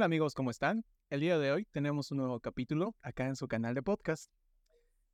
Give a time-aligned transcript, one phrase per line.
[0.00, 0.86] Hola amigos, ¿cómo están?
[1.10, 4.32] El día de hoy tenemos un nuevo capítulo acá en su canal de podcast.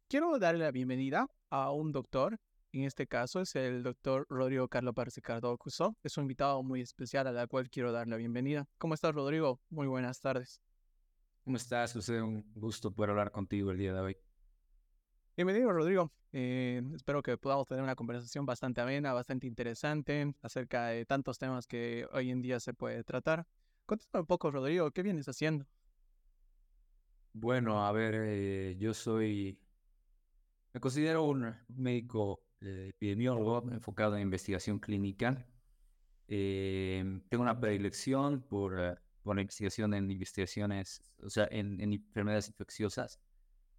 [0.06, 2.38] Quiero darle la bienvenida a un doctor,
[2.70, 5.96] en este caso es el doctor Rodrigo Carlos Párez Cardoso.
[6.04, 8.68] Es un invitado muy especial a la cual quiero dar la bienvenida.
[8.78, 9.60] ¿Cómo estás, Rodrigo?
[9.70, 10.62] Muy buenas tardes.
[11.42, 12.22] ¿Cómo estás, José?
[12.22, 14.16] Un gusto poder hablar contigo el día de hoy.
[15.36, 16.12] Bienvenido, Rodrigo.
[16.30, 21.66] Eh, espero que podamos tener una conversación bastante amena, bastante interesante acerca de tantos temas
[21.66, 23.48] que hoy en día se puede tratar.
[23.86, 25.64] Cuéntame un poco, Rodrigo, ¿qué vienes haciendo?
[27.32, 29.58] Bueno, a ver, eh, yo soy,
[30.72, 35.46] me considero un médico eh, epidemiólogo enfocado en investigación clínica.
[36.26, 43.20] tengo una predilección por, por la investigación en investigaciones, o sea, en enfermedades infecciosas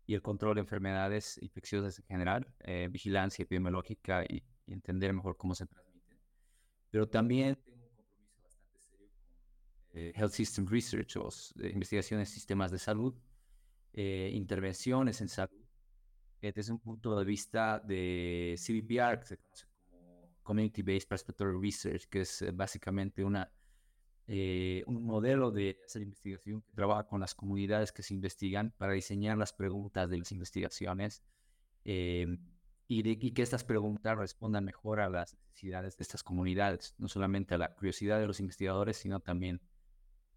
[0.07, 5.55] y el control de enfermedades infecciosas en general, eh, vigilancia epidemiológica y, entender mejor cómo
[5.55, 6.17] se transmiten.
[6.89, 9.07] Pero también tengo un compromiso bastante serio
[9.86, 13.15] con eh, Health System Research o eh, investigaciones en sistemas de salud,
[13.93, 15.65] intervenciones en salud,
[16.39, 22.07] desde un punto de vista de CBPR, que se conoce como Community Based Participatory Research,
[22.07, 23.51] que es básicamente una
[24.29, 28.91] eh, un modelo de hacer investigación que trabaja con las comunidades que se investigan para
[28.91, 31.23] diseñar las preguntas de las investigaciones
[31.85, 32.37] eh,
[32.89, 37.57] y, que estas preguntas respondan mejor a las necesidades de estas comunidades, no solamente a
[37.57, 39.61] la curiosidad de los investigadores, sino también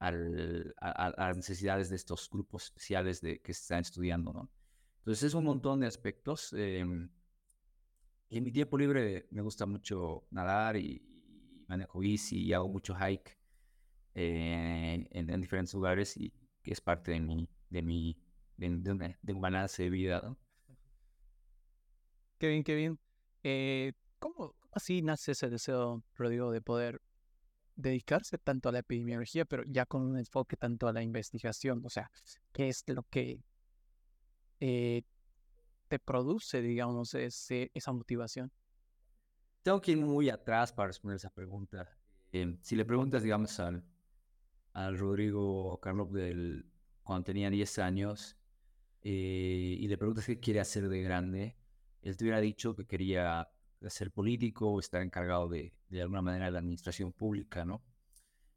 [0.01, 4.33] a, las necesidades de estos grupos especiales de, que se están estudiando.
[4.33, 4.51] ¿no?
[4.99, 6.53] Entonces es un montón de aspectos.
[6.57, 12.69] Eh, en mi tiempo libre me gusta mucho nadar y, y manejo bici y hago
[12.69, 13.41] mucho hike.
[14.15, 18.19] Eh, en, diferentes lugares y que es parte de mi, de mi,
[18.57, 20.21] de, de, un balance de vida.
[20.25, 20.37] ¿no?
[22.39, 22.99] Qué bien, qué bien.
[23.45, 27.01] Eh, ¿cómo, así nace ese deseo, Rodrigo, de poder
[27.81, 31.83] dedicarse tanto a la epidemiología, pero ya con un enfoque tanto a la investigación?
[31.85, 32.11] O sea,
[32.53, 33.43] ¿qué es lo que
[34.61, 35.03] eh,
[35.89, 38.53] te produce, digamos, ese, esa motivación?
[39.63, 41.89] Tengo que ir muy atrás para responder esa pregunta.
[42.63, 43.85] si le preguntas, digamos, al,
[44.73, 46.09] al Rodrigo Carlos
[47.03, 48.37] cuando tenía 10 años
[49.03, 51.57] eh, y le preguntas qué quiere hacer de grande,
[52.03, 53.51] él te hubiera dicho que quería
[53.89, 57.83] ser político o estar encargado de, de alguna manera la administración pública, ¿no?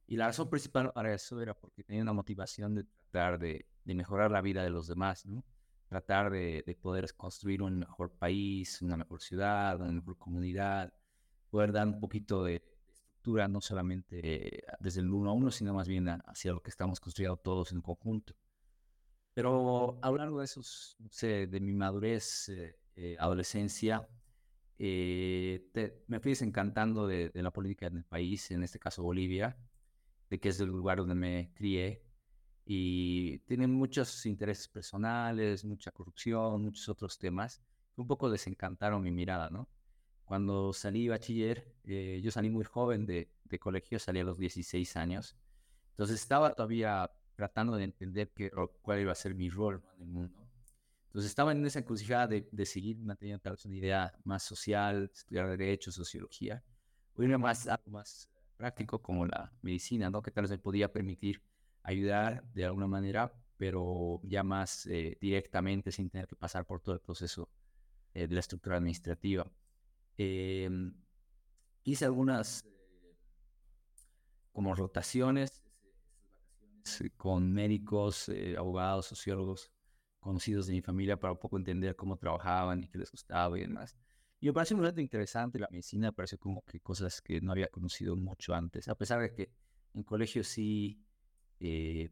[0.08, 4.32] Y la razón principal para eso era porque tenía una motivación de tratar de, mejorar
[4.32, 5.44] la vida de los demás, ¿no?
[5.88, 10.94] Tratar de, de, poder construir un mejor país, una mejor ciudad, una mejor comunidad,
[11.50, 12.64] poder dar un poquito de,
[13.50, 17.38] no solamente desde el uno a uno, sino más bien hacia lo que estamos construyendo
[17.38, 18.34] todos en conjunto.
[19.34, 24.08] Pero a lo largo de esos, no sé, de mi madurez, eh, eh, adolescencia,
[24.86, 29.58] eh, me fui desencantando de, la política en el país, en este caso Bolivia,
[30.30, 32.04] de que es el lugar donde me crié,
[32.66, 37.62] y tiene muchos intereses personales, mucha corrupción, muchos otros temas,
[37.96, 39.70] que un poco desencantaron mi mirada, ¿no?
[40.26, 43.30] Cuando salí bachiller, eh, yo salí muy joven de,
[43.62, 45.38] colegio, salí a los 16 años.
[45.92, 48.52] Entonces estaba todavía tratando de entender qué,
[48.82, 50.43] cuál iba a ser mi rol en el mundo.
[51.14, 55.48] Entonces estaba en esa encrucijada de, seguir manteniendo tal vez una idea más social, estudiar
[55.56, 56.64] derecho, sociología,
[57.14, 60.24] o irme más más práctico como la medicina, ¿no?
[60.24, 61.40] Que tal vez me podía permitir
[61.84, 66.96] ayudar de alguna manera, pero ya más eh, directamente sin tener que pasar por todo
[66.96, 67.48] el proceso
[68.16, 69.46] eh, de la estructura administrativa.
[70.18, 70.96] Em,
[71.84, 73.16] hice algunas eh,
[74.52, 75.64] como rotaciones
[77.18, 79.73] con médicos, eh, abogados, sociólogos
[80.24, 83.62] conocidos de mi familia para un poco entender cómo trabajaban y qué les gustaba y
[83.62, 83.96] demás.
[84.40, 87.68] Y me pareció muy interesante la medicina, me pareció como que cosas que no había
[87.68, 89.52] conocido mucho antes, a pesar de que
[89.94, 91.00] en colegio sí,
[91.60, 92.10] eh,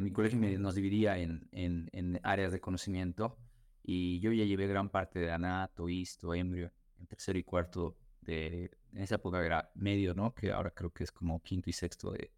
[0.00, 3.36] mi colegio nos dividía en, en, en, áreas de conocimiento
[3.82, 8.70] y yo ya llevé gran parte de anato, histo, embrio, en tercero y cuarto de,
[8.92, 10.34] en esa época era medio, ¿no?
[10.34, 12.30] Que ahora creo que es como quinto y sexto de,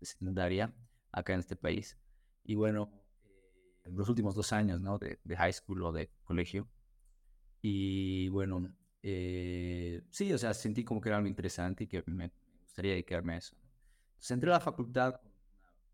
[0.00, 0.72] secundaria
[1.10, 1.96] acá en este país.
[2.44, 2.90] Y bueno,
[3.84, 4.98] los últimos dos años, ¿no?
[4.98, 6.68] De, high school o de colegio.
[7.60, 12.32] Y bueno, eh, sí, o sea, sentí como que era algo interesante y que me
[12.62, 13.56] gustaría dedicarme a eso.
[14.12, 15.20] Entonces entré a la facultad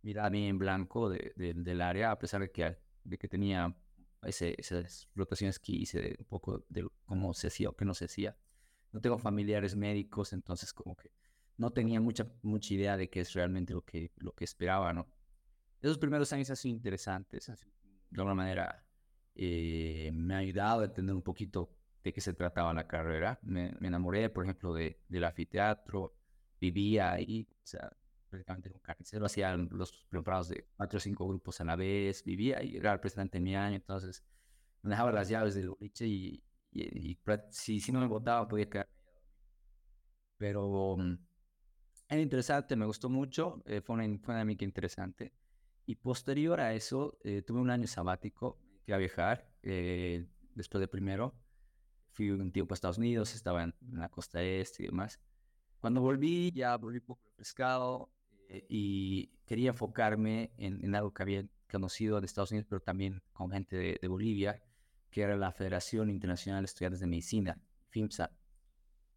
[0.02, 3.76] mirada bien en blanco de, del área, a pesar de que, de que tenía
[4.22, 8.06] ese, esas rotaciones que hice un poco de cómo se hacía o qué no se
[8.06, 8.36] hacía.
[8.92, 11.10] No tengo familiares médicos, entonces como que
[11.58, 15.08] no tenía mucha, mucha idea de qué es realmente lo que, lo que esperaba, ¿no?
[15.80, 18.84] Esos primeros años han sido interesantes, de alguna manera
[19.34, 21.70] eh, me ha ayudado a entender un poquito
[22.02, 23.38] de qué se trataba la carrera.
[23.42, 26.16] Me, enamoré, por ejemplo, de, del anfiteatro,
[26.60, 27.90] vivía ahí, o sea,
[28.28, 32.62] prácticamente un carnicero, hacía los preparados de cuatro o cinco grupos a la vez, vivía
[32.62, 34.24] y era el presidente de mi año, entonces
[34.82, 36.42] me dejaba las llaves del boliche y,
[36.72, 37.18] y,
[37.50, 38.88] si, no me votaba podía quedar.
[40.36, 41.18] Pero mm,
[42.08, 45.32] era interesante, me gustó mucho, eh, fue, una, fue una dinámica interesante.
[45.88, 50.86] Y posterior a eso, eh, tuve un año sabático, que a viajar, eh, después de
[50.86, 51.34] primero,
[52.10, 55.18] fui un tiempo a Estados Unidos, estaba en, la costa este y demás.
[55.80, 58.12] Cuando volví, ya volví un poco refrescado
[58.68, 63.50] y quería enfocarme en, en, algo que había conocido de Estados Unidos, pero también con
[63.50, 64.62] gente de, de Bolivia,
[65.10, 67.58] que era la Federación Internacional de Estudiantes de Medicina,
[67.88, 68.30] FIMSA.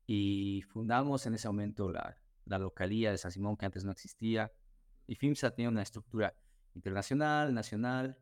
[0.07, 2.15] Y fundamos en ese momento la,
[2.45, 4.53] la localía de San Simón, que antes no existía.
[5.05, 6.33] Y FIMSA tenía una estructura
[6.75, 8.17] internacional, nacional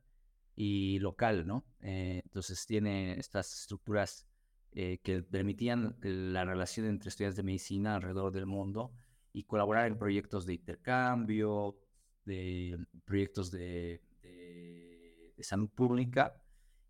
[0.56, 1.66] y local, ¿no?
[1.82, 4.28] Eh, entonces tiene estas estructuras
[4.72, 8.92] eh, que permitían la relación entre estudiantes de medicina alrededor del mundo
[9.34, 11.78] y colaborar en proyectos de intercambio,
[12.26, 16.36] de proyectos de, de, de salud pública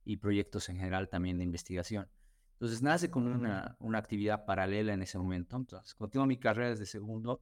[0.03, 2.09] y proyectos en general también de investigación.
[2.53, 5.55] Entonces nace con una, una actividad paralela en ese momento.
[5.55, 7.41] Entonces continúo mi carrera desde segundo,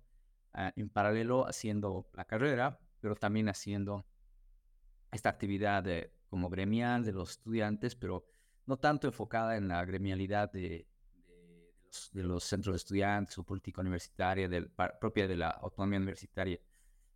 [0.53, 4.05] ah, en paralelo haciendo la carrera, pero también haciendo
[5.11, 8.25] esta actividad de, como gremial de los estudiantes, pero
[8.65, 10.87] no tanto enfocada en la gremialidad de,
[11.27, 14.49] de, los, de los, centros de estudiantes o política universitaria,
[14.99, 16.59] propia de la autonomía universitaria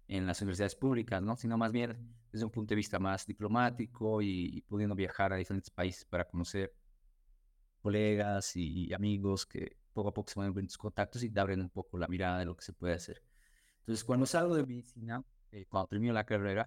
[0.07, 1.35] en las universidades públicas, ¿no?
[1.37, 5.69] sino más bien desde un punto de vista más diplomático y, pudiendo viajar a diferentes
[5.69, 6.73] países para conocer
[7.81, 11.69] colegas y, amigos que poco a poco se van tus contactos y te abren un
[11.69, 13.21] poco la mirada de lo que se puede hacer.
[13.79, 16.65] Entonces, cuando salgo de medicina, eh, cuando termino la carrera,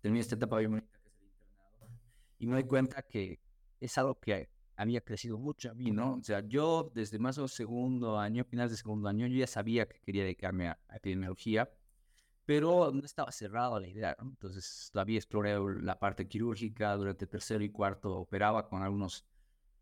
[0.00, 1.90] termino esta etapa bien bonita que es el internado,
[2.38, 3.40] y me doy cuenta que
[3.80, 6.14] es algo que había crecido mucho a mí, ¿no?
[6.14, 9.46] O sea, yo desde más o menos segundo año, finales de segundo año, yo ya
[9.46, 11.68] sabía que quería dedicarme a epidemiología,
[12.44, 14.30] pero no estaba cerrado la idea, ¿no?
[14.30, 19.24] Entonces todavía exploré la parte quirúrgica, durante tercero y cuarto operaba con algunos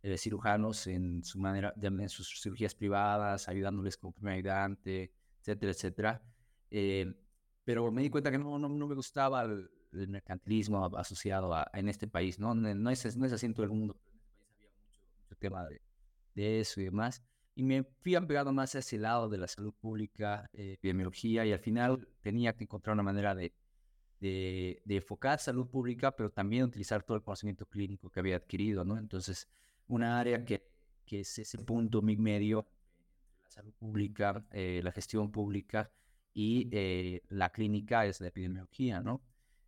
[0.02, 6.22] eh, cirujanos en, su manera, en sus cirugías privadas, ayudándoles con primer ayudante, etcétera, etcétera.
[6.70, 7.14] Eh,
[7.66, 11.88] pero me di cuenta que no, no, no me gustaba el, mercantilismo asociado a, en
[11.88, 12.54] este país, ¿no?
[12.54, 15.06] No es, no es así en todo el mundo, pero en este país había mucho,
[15.20, 15.82] mucho tema de,
[16.34, 17.22] de eso y demás
[17.56, 21.52] y me fui ampliando más a ese lado de la salud pública, eh, epidemiología, y
[21.52, 23.54] al final tenía que encontrar una manera de,
[24.20, 28.98] de, enfocar salud pública, pero también utilizar todo el conocimiento clínico que había adquirido, ¿no?
[28.98, 29.48] Entonces,
[29.88, 30.68] una área que,
[31.06, 32.66] que es ese punto medio
[33.22, 35.90] entre la salud pública, eh, la gestión pública
[36.38, 39.22] y eh, la clínica es la epidemiología, ¿no?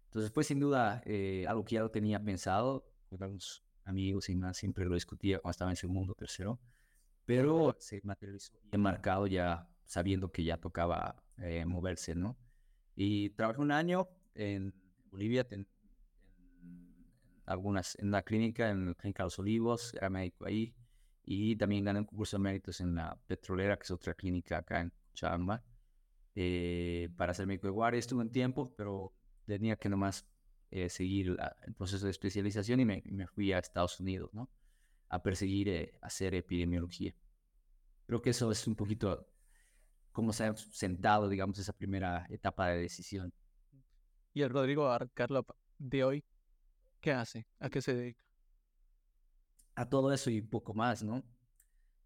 [0.05, 1.03] Entonces, fue sin duda
[1.49, 5.53] algo que ya lo tenía pensado, con algunos amigos y más, siempre lo discutía cuando
[5.53, 6.61] estaba en segundo, tercero,
[7.25, 12.37] pero se materializó bien marcado ya sabiendo que ya tocaba eh, moverse, ¿no?
[12.95, 14.75] Y trabajé un año en
[15.11, 15.67] Bolivia, en,
[17.47, 20.75] algunas, en la clínica, en la clínica Los Olivos, era médico ahí,
[21.25, 24.81] y también gané un concurso de méritos en la Petrolera, que es otra clínica acá
[24.81, 25.63] en Chamba,
[26.35, 27.99] eh, para ser médico de guardia.
[27.99, 29.13] Estuve un tiempo, pero
[29.45, 30.27] tenía que nomás
[30.71, 31.37] eh, seguir
[31.67, 34.51] el proceso de especialización y me, me fui a Estados Unidos, ¿no?
[35.09, 37.15] a perseguir eh, hacer epidemiología.
[38.07, 39.27] Creo que eso es un poquito
[40.13, 43.33] cómo se ha sentado, digamos, esa primera etapa de decisión.
[44.35, 45.45] Y el Rodrigo Carlos
[45.79, 46.25] de hoy,
[47.01, 47.47] ¿qué hace?
[47.59, 48.23] ¿A qué se dedica?
[49.75, 51.23] A todo eso y poco más, ¿no?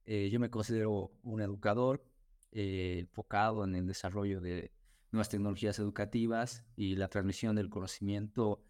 [0.05, 2.05] Eh, yo me considero un educador
[2.53, 4.73] eh, enfocado en el desarrollo de
[5.11, 8.63] nuevas tecnologías educativas y la transmisión del conocimiento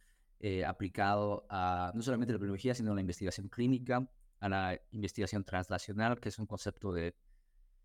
[0.66, 4.08] aplicado a no solamente la biología, sino a la investigación clínica,
[4.40, 7.14] a la investigación translacional, que es un concepto de,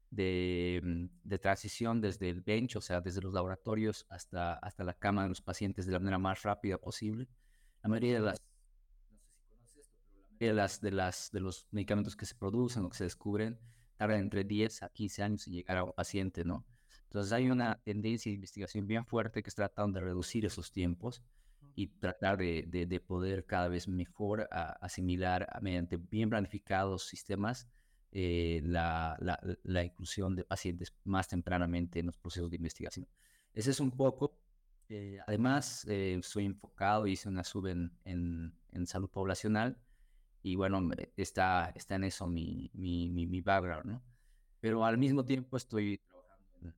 [0.09, 4.93] de, mm, de, transición desde el bench, o sea, desde los laboratorios hasta, hasta la
[4.93, 7.27] cama de los pacientes de la manera más rápida posible.
[7.83, 12.35] La mayoría de las, la mayoría de, las, de, las, de los medicamentos que se
[12.35, 13.59] producen o que se descubren
[13.97, 16.65] tardan entre 10 a 15 años en llegar a un paciente, ¿no?
[17.03, 21.23] Entonces hay una tendencia de investigación bien fuerte que está tratando de reducir esos tiempos
[21.75, 27.67] y tratar de, de, poder cada vez mejor asimilar mediante bien planificados sistemas
[28.11, 33.07] eh, la, la, la, inclusión de pacientes más tempranamente en los procesos de investigación.
[33.53, 34.37] Ese es un poco.
[34.89, 39.77] Eh, además, eh, soy enfocado, hice una sub en, en, salud poblacional
[40.47, 40.81] y bueno,
[41.17, 44.03] está, está en eso mi, mi, mi, background, ¿no?
[44.61, 46.73] Pero al mismo tiempo estoy trabajando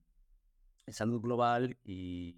[0.86, 2.36] en, salud global y,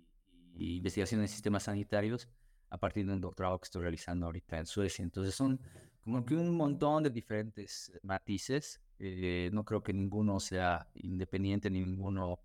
[0.54, 2.28] y investigación en sistemas sanitarios
[2.68, 5.02] a partir de un doctorado que estoy realizando ahorita en Suecia.
[5.02, 5.58] Entonces son
[6.04, 8.82] como que un montón de diferentes matices.
[8.98, 12.40] Eh, no creo que ninguno sea independiente, ni ninguno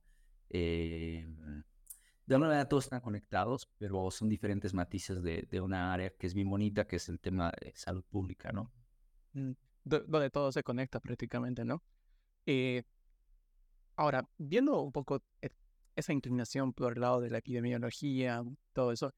[0.50, 1.27] eh,
[2.27, 6.34] de alguna manera todos están conectados, pero son diferentes matices de, una área que es
[6.34, 8.69] bien bonita, que es el tema de salud pública, ¿no?
[9.31, 9.51] Mm,
[9.86, 11.81] donde todo se conecta prácticamente, ¿no?
[12.46, 12.84] Eh,
[13.96, 15.51] ahora, viendo un poco e,
[15.96, 18.43] esa inclinación por el lado de la epidemiología,
[18.74, 19.13] todo eso,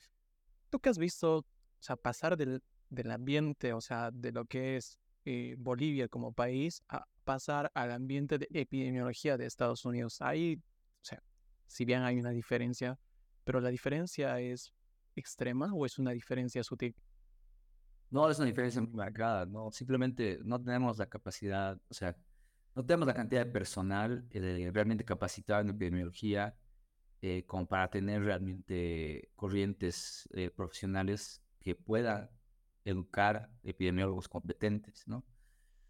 [0.69, 1.45] ¿tú qué has visto, o
[1.79, 6.83] sea, pasar del, del ambiente, o sea, de lo que es eh, Bolivia como país,
[6.87, 10.21] a pasar al ambiente de epidemiología de Estados Unidos?
[10.21, 10.61] Ahí,
[11.01, 11.23] o sea,
[11.69, 12.99] si bien hay una diferencia,
[13.43, 14.73] pero la diferencia es
[15.15, 16.95] extrema o es una diferencia sutil?
[18.09, 19.71] No, es una diferencia muy marcada, ¿no?
[19.71, 22.17] Simplemente no tenemos la capacidad, o sea,
[22.75, 26.55] no tenemos la cantidad de personal eh, realmente capacitado en epidemiología
[27.21, 32.29] eh, para tener realmente corrientes eh, profesionales que puedan
[32.83, 35.23] educar epidemiólogos competentes, ¿no?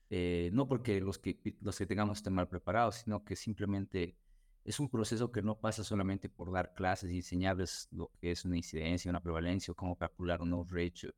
[0.10, 4.18] no porque los que, los que tengamos estén mal preparados, sino que simplemente
[4.64, 8.46] es un proceso que no pasa solamente por dar clases y enseñarles lo que es
[8.46, 11.14] una incidencia, una prevalencia o cómo calcular un odds ratio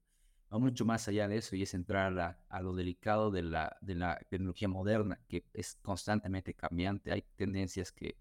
[0.51, 3.95] va mucho más allá de eso y es entrar a, lo delicado de la, de
[3.95, 7.12] la tecnología moderna, que es constantemente cambiante.
[7.12, 8.17] Hay tendencias que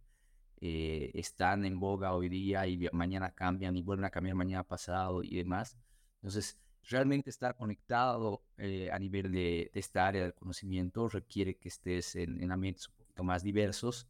[0.60, 5.22] eh, están en boga hoy día y mañana cambian y vuelven a cambiar mañana pasado
[5.24, 5.76] y demás.
[6.16, 12.14] Entonces, realmente estar conectado eh, a nivel de, esta área del conocimiento requiere que estés
[12.14, 14.06] en, ambientes un poquito más diversos,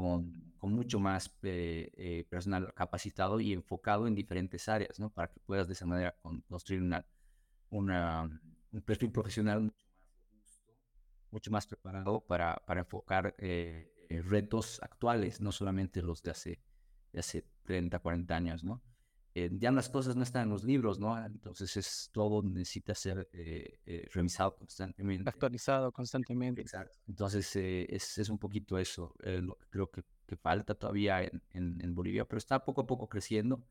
[0.00, 5.10] con, con mucho más eh, personal capacitado y enfocado en diferentes áreas, ¿no?
[5.10, 6.14] Para que puedas de esa manera
[6.48, 7.04] construir una
[7.70, 8.40] una,
[8.72, 9.72] un perfil profesional
[11.30, 16.60] mucho más preparado para, para enfocar eh, eh, retos actuales, no solamente los de hace,
[17.12, 18.82] de hace 30, 40 años, ¿no?
[19.44, 21.22] Eh, ya las cosas no están en los libros, ¿no?
[21.24, 23.28] Entonces es todo necesita ser
[24.12, 25.28] revisado constantemente.
[25.28, 26.60] Actualizado constantemente.
[26.62, 26.98] Exacto.
[27.06, 31.78] Entonces es, es, un poquito eso, lo que creo que, que falta todavía en, en,
[31.80, 33.64] en Bolivia, pero está poco a poco creciendo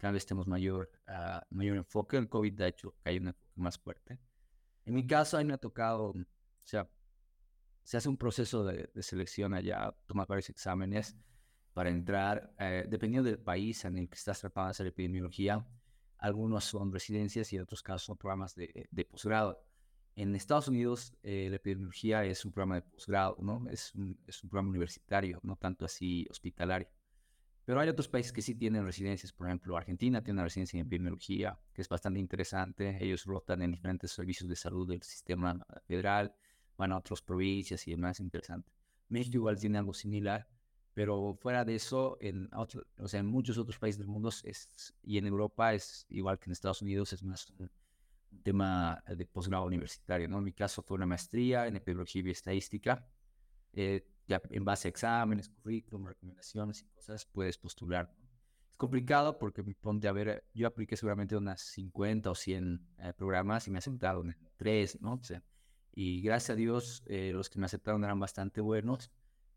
[0.00, 2.16] cada vez tenemos mayor, uh, mayor enfoque.
[2.16, 4.18] El COVID, de hecho, hay un enfoque más fuerte.
[4.86, 6.14] En mi caso, a mí me ha tocado, o
[6.64, 6.88] sea,
[7.82, 11.16] se hace un proceso de, selección allá, toma varios exámenes
[11.72, 15.66] para entrar, eh, dependiendo del país en el que estás tratando de hacer epidemiología.
[16.18, 19.64] Algunos son residencias y en otros casos son programas de, de posgrado.
[20.16, 23.66] En Estados Unidos, eh, la epidemiología es un programa de posgrado, ¿no?
[23.70, 26.88] Es un, es un programa universitario, no tanto así hospitalario.
[27.64, 30.86] Pero hay otros países que sí tienen residencias, por ejemplo, Argentina tiene una residencia en
[30.86, 32.98] epidemiología, que es bastante interesante.
[33.00, 36.34] Ellos rotan en diferentes servicios de salud del sistema federal,
[36.76, 38.72] van a otras provincias y demás, interesante.
[39.08, 40.48] México igual tiene algo similar,
[40.94, 45.18] pero fuera de eso, en, o sea, en muchos otros países del mundo es, y
[45.18, 47.70] en Europa es igual que en Estados Unidos, es más un
[48.42, 50.28] tema de posgrado universitario.
[50.28, 50.38] ¿no?
[50.38, 53.06] En mi caso fue una maestría en epidemiología y estadística.
[53.72, 58.12] Eh, ya en base a exámenes, currículum, recomendaciones y cosas, puedes postular.
[58.70, 63.66] Es complicado porque ponte a ver, yo apliqué seguramente unas 50 o 100 eh, programas
[63.66, 65.14] y me aceptaron tres, ¿no?
[65.14, 65.42] O sea,
[65.92, 69.10] y gracias a Dios, eh, los que me aceptaron eran bastante buenos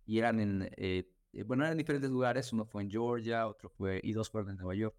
[0.06, 1.10] y eran en, eh,
[1.42, 2.54] bueno, eran en diferentes lugares.
[2.54, 4.96] Uno fue en Georgia, otro fue, y dos fueron en Nueva York.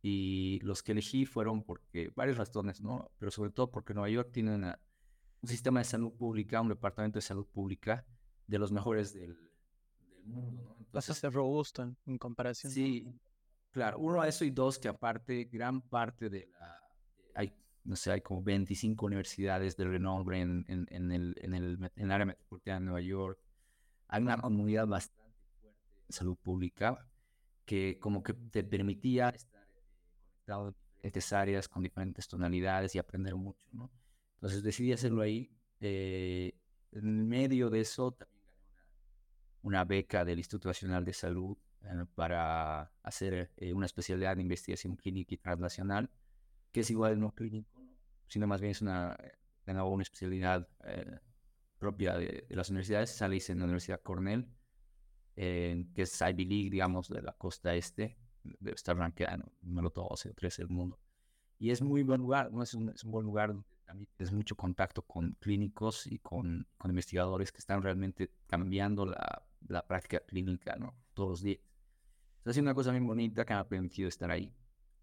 [0.00, 3.10] Y los que elegí fueron porque, varias razones, ¿no?
[3.18, 7.22] Pero sobre todo porque Nueva York tiene un sistema de salud pública, un departamento de
[7.22, 8.04] salud pública
[8.46, 9.36] de los mejores del,
[10.00, 10.62] del mundo.
[10.62, 10.76] ¿no?
[10.78, 12.72] Entonces, ser robusto en, comparación.
[12.72, 13.12] Sí,
[13.70, 13.98] claro.
[13.98, 16.78] Uno, a eso y dos, que aparte, gran parte de la.
[17.34, 17.52] Hay,
[17.84, 22.04] no sé, hay como 25 universidades de renombre en, en, en, el, en, el, en
[22.04, 23.38] el área metropolitana de Nueva York.
[24.08, 25.21] Hay una comunidad bastante en
[26.12, 27.08] salud pública
[27.64, 29.82] que, como que te permitía estar eh,
[30.20, 33.90] conectado en diferentes áreas con diferentes tonalidades y aprender mucho, ¿no?
[34.34, 35.50] Entonces decidí hacerlo ahí.
[35.80, 36.54] Eh,
[36.92, 38.72] en medio de eso también gané
[39.62, 44.96] una, beca del Instituto Nacional de Salud eh, para hacer eh, una especialidad en investigación
[44.96, 46.10] clínica y transnacional,
[46.70, 47.82] que es igual no clínico,
[48.28, 49.16] sino más bien es una,
[49.66, 51.18] una especialidad eh,
[51.78, 53.10] propia de, las universidades.
[53.10, 54.48] Salí en la Universidad Cornell,
[55.42, 60.34] que es Ivy League, digamos, de la costa este, debe estar rankeada número 12 o
[60.34, 60.98] 13 del mundo.
[61.58, 62.62] Y es muy buen lugar, ¿no?
[62.62, 66.90] es, un, es un buen lugar también tienes mucho contacto con clínicos y con, con
[66.90, 70.94] investigadores que están realmente cambiando la, la, práctica clínica, ¿no?
[71.14, 71.60] Todos los días.
[72.44, 74.52] Es una cosa muy bonita que me ha permitido estar ahí.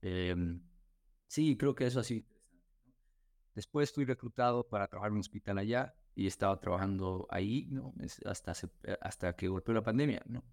[0.02, 0.62] Em,
[1.28, 2.94] sí, creo que eso ha sido interesante.
[3.54, 7.94] Después fui reclutado para trabajar en un hospital allá y he estado trabajando ahí, ¿no?
[8.26, 8.54] hasta,
[9.02, 10.44] hasta que golpeó la pandemia, ¿no?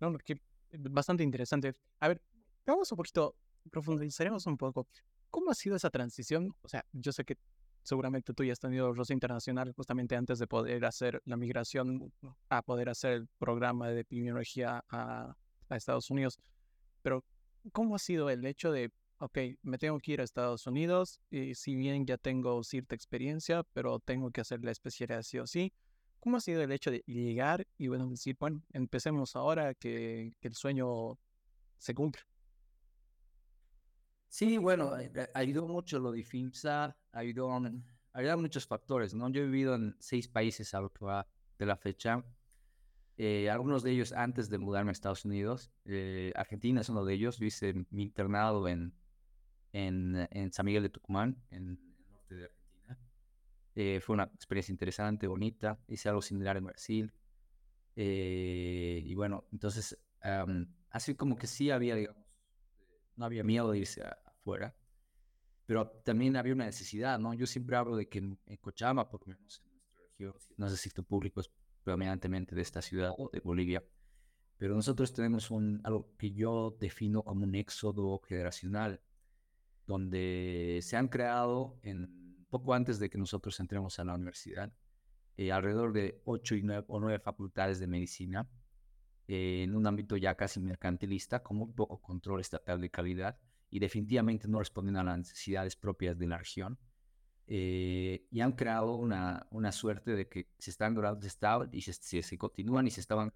[0.00, 0.40] No, que
[0.72, 1.76] bastante interesante.
[2.00, 2.20] A ver,
[2.66, 3.36] vamos un poquito,
[3.70, 4.88] profundizaremos un poco.
[5.30, 6.54] ¿Cómo ha sido esa transición?
[6.62, 7.36] O sea, yo sé que
[7.82, 12.12] seguramente tú ya has tenido Rosa Internacional justamente antes de poder hacer la migración
[12.48, 15.36] a poder hacer el programa de epidemiología a,
[15.68, 16.38] a Estados Unidos.
[17.02, 17.24] Pero,
[17.72, 18.90] ¿cómo ha sido el hecho de,
[19.22, 23.62] ok, me tengo que ir a Estados Unidos y si bien ya tengo cierta experiencia,
[23.72, 25.72] pero tengo que hacer la especialidad sí o sí?
[26.18, 30.48] ¿Cómo ha sido el hecho de llegar y, bueno, decir, bueno, empecemos ahora que, que
[30.48, 31.18] el sueño
[31.78, 32.22] se cumple?
[34.28, 37.60] Sí, bueno, eh, eh, ayudó mucho lo de FIMSA, ayudó,
[38.12, 39.28] ayudó muchos factores, ¿no?
[39.28, 42.24] Yo he vivido en seis países a lo que va de la fecha,
[43.18, 45.70] eh, algunos de ellos antes de mudarme a Estados Unidos.
[46.34, 48.94] Argentina es uno de ellos, yo hice mi internado en,
[49.72, 54.00] en, en San Miguel de Tucumán, en el norte de Argentina.
[54.00, 57.12] fue una experiencia interesante, bonita, hice algo similar en Brasil.
[57.96, 59.98] y bueno, entonces,
[60.90, 62.22] así como que sí había, digamos,
[63.16, 64.74] no había miedo de irse afuera,
[65.66, 67.34] pero también había una necesidad, ¿no?
[67.34, 70.76] Yo siempre hablo de que en, Cochabamba, por lo menos en nuestra región, no sé
[70.76, 71.50] si tu público es
[71.82, 73.84] predominantemente de esta ciudad o de Bolivia,
[74.58, 79.00] pero nosotros tenemos un, algo que yo defino como un éxodo generacional,
[79.92, 84.72] donde se han creado en, poco antes de que nosotros entremos a la universidad,
[85.36, 88.48] eh, alrededor de ocho y nueve, o nueve facultades de medicina,
[89.28, 93.38] eh, en un ámbito ya casi mercantilista, con un poco control estatal de calidad
[93.70, 96.78] y definitivamente no responden a las necesidades propias de la región.
[97.46, 101.26] Eh, y han creado una, una suerte de que se están graduando
[101.72, 103.32] y se, se, continúan y se estaban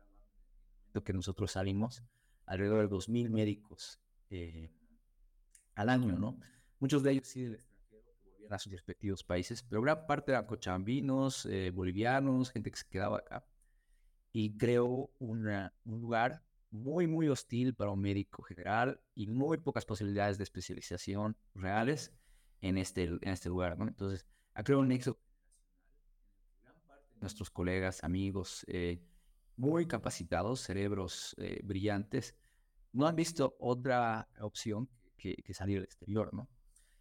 [1.02, 2.02] que nosotros salimos
[2.46, 4.70] alrededor de 2.000 médicos eh,
[5.76, 6.36] al año, ¿no?
[6.80, 10.32] Muchos de ellos sí del extranjero que volvían a sus respectivos países, pero gran parte
[10.32, 13.46] eran cochambinos, bolivianos, gente que se quedaba acá
[14.38, 15.48] y creó un
[15.84, 22.12] lugar muy, muy hostil para un médico general y muy pocas posibilidades de especialización reales
[22.60, 23.78] en este, en este lugar.
[23.78, 23.88] ¿no?
[23.88, 25.18] Entonces, ha creado un nexo
[27.20, 29.00] nuestros colegas, amigos, eh,
[29.56, 32.36] muy capacitados, cerebros eh, brillantes,
[32.92, 36.48] no han visto otra opción que, que, salir al exterior, ¿no?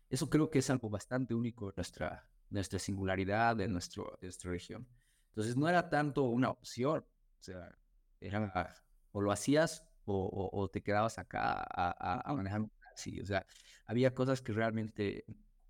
[0.09, 4.51] Eso creo que es algo bastante único de nuestra, nuestra singularidad, de, nuestro, de nuestra
[4.51, 4.87] región.
[5.29, 7.05] Entonces, no era tanto una opción,
[7.39, 7.75] o sea,
[8.21, 8.73] era,
[9.11, 13.19] o lo hacías o, te quedabas acá a, manejar un taxi.
[13.19, 13.45] O sea,
[13.85, 15.25] había cosas que realmente,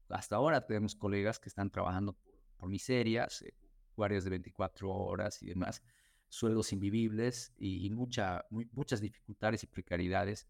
[0.09, 2.13] hasta ahora tenemos colegas que están trabajando
[2.57, 3.53] por, miserias, eh,
[3.95, 5.83] guardias de 24 horas y demás,
[6.27, 10.47] sueldos invivibles y, mucha, muchas dificultades y precariedades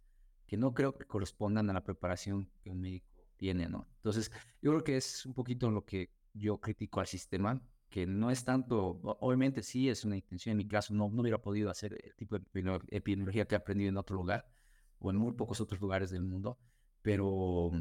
[0.48, 3.88] que no creo que correspondan a la preparación que un médico tiene, ¿no?
[3.98, 4.32] Entonces,
[4.62, 8.44] yo creo que es un poquito lo que yo critico al sistema, que no es
[8.44, 12.16] tanto, obviamente sí es una intención, en mi caso no, no hubiera podido hacer el
[12.16, 12.46] tipo de
[12.90, 14.48] epidemiología que he aprendido en otro lugar
[15.00, 16.58] o en muy pocos otros lugares del mundo,
[17.02, 17.72] pero,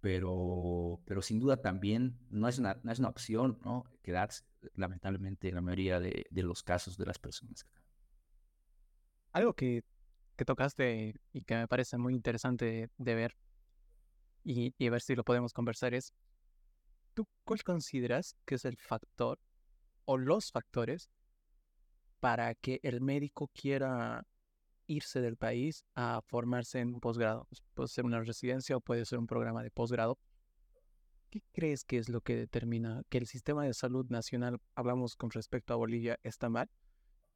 [0.00, 3.84] pero, pero sin duda también no es una, no es una opción, ¿no?
[4.02, 4.44] Quedarse,
[4.74, 7.66] lamentablemente, en la mayoría de, de los casos de las personas.
[9.32, 9.84] Algo que,
[10.38, 13.36] que tocaste y que me parece muy interesante de ver
[14.44, 16.14] y, ver si lo podemos conversar es,
[17.12, 19.38] ¿tú cuál consideras que es el factor
[20.06, 21.10] o los factores
[22.20, 24.26] para que el médico quiera
[24.86, 27.44] irse del país a formarse en un posgrado.
[27.50, 30.18] Pues, puede ser una residencia o puede ser un programa de posgrado.
[31.28, 35.30] ¿Qué crees que es lo que determina que el sistema de salud nacional, hablamos con
[35.30, 36.70] respecto a Bolivia, está mal?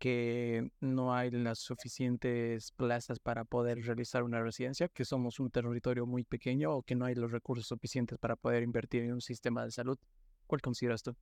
[0.03, 6.07] Que no hay las suficientes plazas para poder realizar una residencia, que somos un territorio
[6.07, 9.65] muy pequeño o que no hay los recursos suficientes para poder invertir en un sistema
[9.65, 9.99] de salud.
[10.47, 11.15] ¿Cuál consideras tú?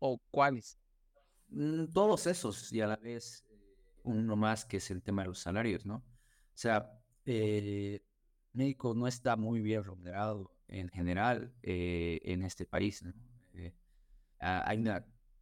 [0.00, 0.76] o cuáles?
[1.48, 3.54] Mm, todos esos y a la vez eh,
[4.02, 5.96] uno más que es el tema de los salarios, ¿no?
[5.96, 6.90] O sea,
[7.24, 8.02] eh,
[8.52, 13.02] médico no está muy bien remunerado en general eh, en este país.
[13.02, 13.12] ¿no?
[14.38, 14.88] Hay un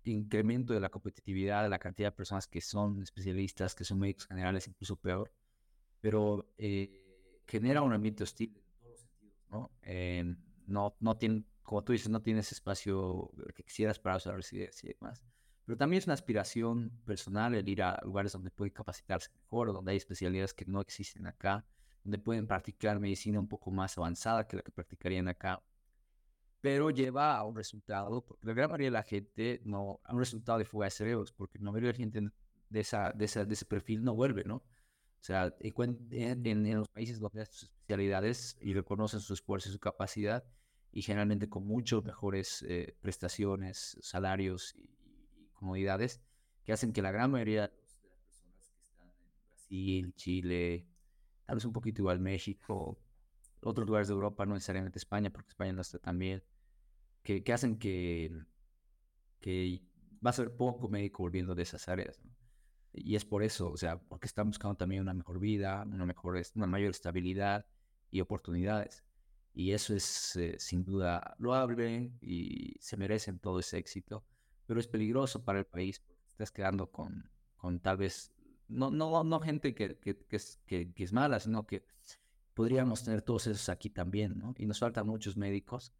[0.05, 4.27] incremento de la competitividad de la cantidad de personas que son especialistas, que son médicos
[4.27, 5.33] generales, incluso peor,
[6.01, 6.47] pero
[7.47, 9.71] genera un ambiente hostil los sentidos, ¿no?
[10.67, 14.95] no, no tienen como tú dices, no tienes espacio que quisieras para usar residencia y
[14.95, 15.23] demás.
[15.67, 19.91] Pero también es una aspiración personal el ir a lugares donde pueden capacitarse mejor, donde
[19.91, 21.67] hay especialidades que no existen acá,
[22.05, 25.63] donde pueden practicar medicina un poco más avanzada que la que practicarían acá.
[26.61, 30.19] Pero lleva a un resultado, porque la gran mayoría de la gente no, a un
[30.19, 32.33] resultado de fuga de cerebros, porque la mayoría de la gente
[32.69, 34.57] de, esa, de, esa, de ese perfil no vuelve, ¿no?
[34.57, 39.69] O sea, en, en, en los países donde hay sus especialidades y reconocen su esfuerzo
[39.69, 40.45] y su capacidad,
[40.93, 44.89] y generalmente con mucho mejores eh, prestaciones, salarios y,
[45.53, 46.21] comodidades
[46.65, 50.87] que hacen que la gran mayoría de las personas que están en Brasil, Chile,
[51.47, 52.97] tal vez un poquito igual México,
[53.63, 56.43] otros lugares de Europa, no necesariamente España, porque España no está tan bien,
[57.23, 58.33] que, que hacen que,
[59.41, 59.83] que
[60.25, 62.21] va a ser poco médico volviendo de esas áreas.
[62.93, 66.41] Y es por eso, o sea, porque están buscando también una mejor vida, una, mejor,
[66.55, 67.67] una mayor estabilidad
[68.11, 69.05] y oportunidades.
[69.55, 74.25] Y eso es eh, sin duda loable y se merecen todo ese éxito,
[74.67, 78.33] pero es peligroso para el país porque estás quedando con, con tal vez,
[78.69, 81.85] no, no, no gente que, que, que, es, que, es mala, sino que
[82.59, 84.53] podríamos tener todos esos aquí también, ¿no?
[84.59, 85.93] Y nos faltan muchos médicos,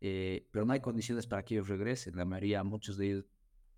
[0.00, 2.16] eh, pero no hay condiciones para que ellos regresen.
[2.16, 3.26] La mayoría, muchos de ellos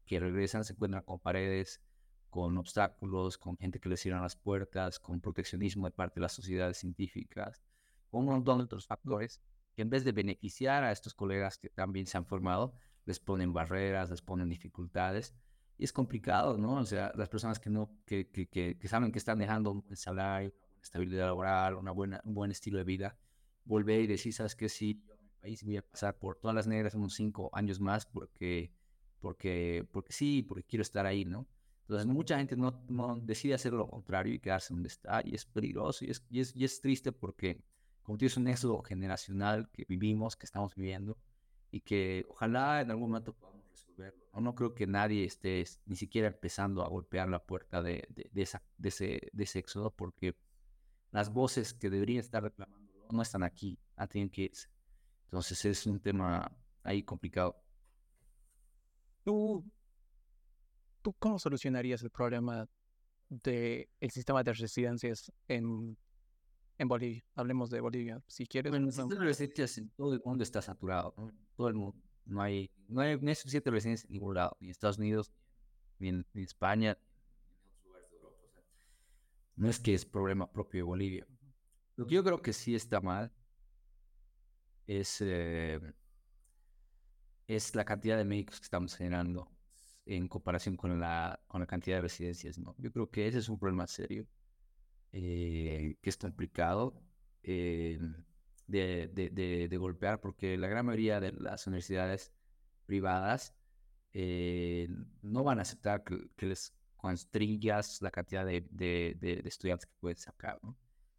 [0.06, 1.82] que regresan se encuentran con paredes,
[2.30, 6.32] con obstáculos, con gente que les cierran las puertas, con proteccionismo de parte de las
[6.32, 7.62] sociedades científicas,
[8.08, 9.42] con un montón de otros factores
[9.74, 12.72] que en vez de beneficiar a estos colegas que también se han formado,
[13.04, 15.34] les ponen barreras, les ponen dificultades.
[15.76, 16.76] Y es complicado, ¿no?
[16.76, 20.54] O sea, las personas que, no, que, que, que, saben que están dejando buen salario,
[20.82, 23.16] estabilidad laboral, una buena, un buen estilo de vida,
[23.64, 24.68] volver y decir, ¿sabes qué?
[24.68, 27.80] Sí, yo en mi país voy a pasar por todas las negras unos cinco años
[27.80, 28.72] más porque,
[29.20, 31.46] porque, porque sí, porque quiero estar ahí, ¿no?
[31.82, 35.44] Entonces, mucha gente no, no, decide hacer lo contrario y quedarse donde está, y es
[35.44, 37.60] peligroso, y es, y es, y es triste porque,
[38.02, 41.18] como tú dices, un éxodo generacional que vivimos, que estamos viviendo,
[41.70, 44.24] y que ojalá en algún momento podamos resolverlo.
[44.34, 48.30] No, no creo que nadie esté ni siquiera empezando a golpear la puerta de, de,
[48.32, 50.36] de, esa, de, ese, de ese éxodo, porque
[51.12, 54.68] las voces que deberían estar reclamándolo no están aquí, ah, tienen que irse.
[55.24, 56.50] Entonces, es un tema
[56.82, 57.56] ahí complicado.
[59.22, 59.64] Tú
[61.02, 62.68] ¿tú cómo solucionarías el problema
[63.28, 65.98] del el sistema de residencias en,
[66.78, 67.24] en Bolivia?
[67.34, 68.70] Hablemos de Bolivia, si quieres.
[68.70, 71.30] Bueno, el sistema de residencias en todo el mundo está saturado, ¿no?
[71.56, 72.00] Todo el mundo.
[72.24, 75.32] No hay, no hay, no hay suficiente residencia en ningún lado, ni en Estados Unidos,
[75.98, 76.96] ni en, España,
[77.44, 78.38] ni en otros lugares de Europa.
[78.44, 78.62] O sea,
[79.56, 81.26] no es que es problema propio de Bolivia.
[81.96, 83.32] Lo que yo creo que sí está mal
[84.86, 85.80] es, eh,
[87.46, 89.50] es la cantidad de médicos que estamos generando
[90.06, 92.74] en comparación con la, con la cantidad de residencias, ¿no?
[92.78, 94.26] Yo creo que ese es un problema serio,
[95.12, 97.00] eh, que es complicado
[97.42, 98.00] eh,
[98.66, 102.32] de, de, de, golpear, porque la gran mayoría de las universidades
[102.86, 103.54] privadas
[104.14, 110.60] no van a aceptar que, les constringas la cantidad de, de, estudiantes que pueden sacar,
[110.62, 110.76] ¿no?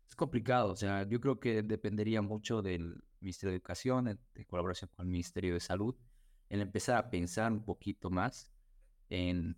[0.08, 4.44] Es complicado, o sea, yo creo que dependería mucho del Ministerio de Educación, en, en
[4.46, 5.96] colaboración con el Ministerio de Salud,
[6.50, 8.50] en empezar a pensar un poquito más
[9.10, 9.58] en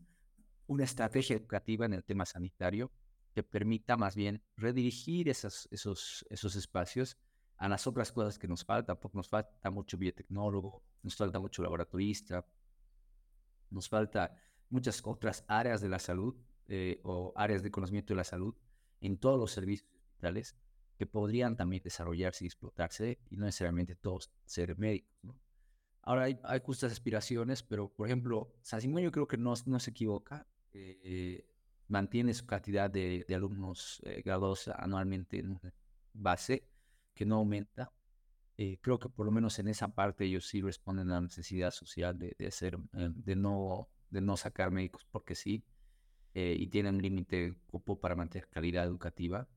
[0.66, 2.92] una estrategia educativa en el tema sanitario
[3.36, 7.18] que permita más bien redirigir esos, esos, esos espacios
[7.58, 11.62] a las otras cosas que nos faltan, porque nos falta mucho biotecnólogo, nos falta mucho
[11.62, 12.46] laboratorista,
[13.70, 14.36] nos falta
[14.70, 16.36] muchas otras áreas de la salud
[16.68, 18.56] eh, o áreas de conocimiento de la salud
[19.02, 20.56] en todos los servicios hospitales
[20.98, 25.18] que podrían también desarrollarse y explotarse y no necesariamente todos ser médicos.
[25.24, 25.38] ¿no?
[26.02, 29.80] Ahora hay, hay justas aspiraciones, pero por ejemplo, San Simón yo creo que no, no
[29.80, 30.48] se equivoca.
[30.74, 31.46] Eh,
[31.88, 35.60] mantiene su cantidad de, de alumnos eh, graduados anualmente en
[36.14, 36.68] base,
[37.14, 37.92] que no aumenta.
[38.58, 41.72] Eh, creo que por lo menos en esa parte ellos sí responden a la necesidad
[41.72, 45.64] social de, de hacer, de, no, de no sacar médicos porque sí,
[46.34, 49.48] y tienen límite cupo para mantener calidad educativa.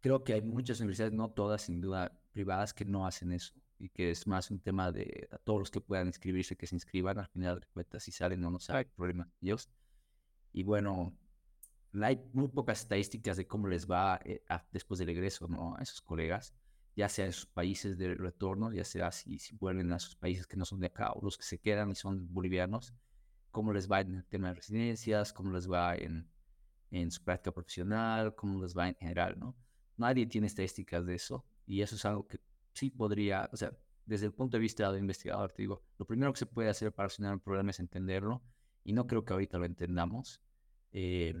[0.00, 3.88] Creo que hay muchas universidades, no todas sin duda privadas, que no hacen eso y
[3.88, 7.18] que es más un tema de a todos los que puedan inscribirse, que se inscriban,
[7.18, 9.68] al final de cuentas, si salen o no salen, problema ellos.
[10.52, 11.16] Y bueno,
[12.02, 15.76] hay muy pocas estadísticas de cómo les va eh, después del egreso ¿no?
[15.76, 16.54] a esos colegas,
[16.96, 20.46] ya sea en sus países de retorno, ya sea si, si vuelven a sus países
[20.46, 22.94] que no son de acá o los que se quedan y son bolivianos,
[23.54, 26.28] cómo les va en el tema de residencias, cómo les va en,
[26.90, 29.56] en su práctica profesional, cómo les va en general, ¿no?
[29.96, 32.40] Nadie tiene estadísticas de eso y eso es algo que
[32.72, 33.72] sí podría, o sea,
[34.04, 36.92] desde el punto de vista del investigador, te digo, lo primero que se puede hacer
[36.92, 38.42] para solucionar un problema es entenderlo,
[38.82, 40.42] y no creo que ahorita lo entendamos.
[40.92, 41.34] Eh,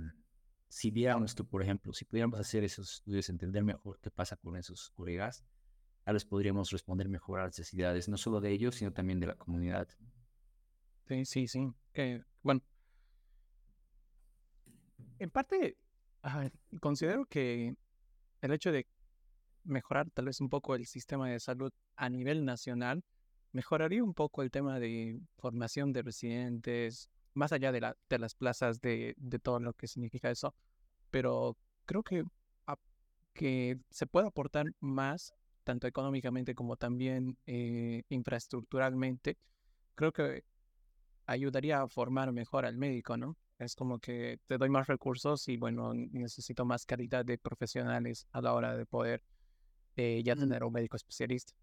[0.68, 4.56] si viéramos que, por ejemplo, si pudiéramos hacer esos estudios, entender mejor qué pasa con
[4.56, 5.44] esos colegas,
[6.04, 9.26] tal vez podríamos responder mejor a las necesidades, no solo de ellos, sino también de
[9.26, 9.88] la comunidad.
[11.06, 11.68] Sí, sí, sí.
[12.42, 12.62] bueno,
[15.18, 15.76] en parte,
[16.80, 17.74] considero que
[18.40, 18.86] el hecho de
[19.64, 23.02] mejorar tal vez un poco el sistema de salud a nivel nacional,
[23.52, 28.34] mejoraría un poco el tema de formación de residentes, más allá de, la, de las
[28.34, 30.54] plazas, de, todo lo que significa eso.
[31.10, 32.24] Pero creo que,
[33.32, 35.32] que se puede aportar más,
[35.64, 39.38] tanto económicamente como también eh, infraestructuralmente.
[39.94, 40.44] Creo que
[41.26, 43.36] ayudaría a formar mejor al médico, ¿no?
[43.58, 48.40] Es como que te doy más recursos y bueno, necesito más calidad de profesionales a
[48.40, 49.22] la hora de poder
[49.96, 51.54] eh, ya tener un médico especialista.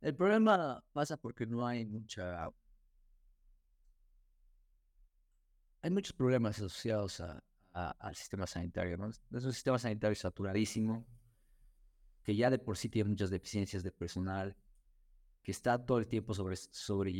[0.00, 2.50] El problema pasa porque no hay mucha...
[5.82, 8.96] hay muchos problemas asociados a, al sistema sanitario.
[8.96, 9.08] ¿no?
[9.08, 11.06] Es un sistema sanitario saturadísimo,
[12.24, 14.56] que ya de por sí tiene muchas deficiencias de personal,
[15.46, 17.12] que está todo el tiempo sobre, sobre,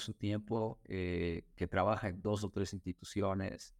[0.00, 3.72] su tiempo, eh, que trabaja en dos o tres instituciones,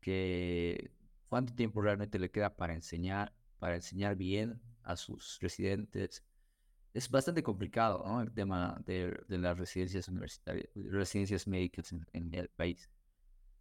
[0.00, 0.90] que
[1.28, 6.24] cuánto tiempo realmente le queda para enseñar, para enseñar bien a sus residentes.
[6.94, 8.22] Es bastante complicado ¿no?
[8.22, 12.88] el tema de, de las residencias universitarias, residencias médicas en, en el país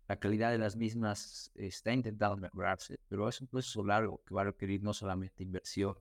[0.07, 4.41] la calidad de las mismas está intentando mejorarse, pero es un proceso largo que va
[4.41, 5.95] a requerir no solamente inversión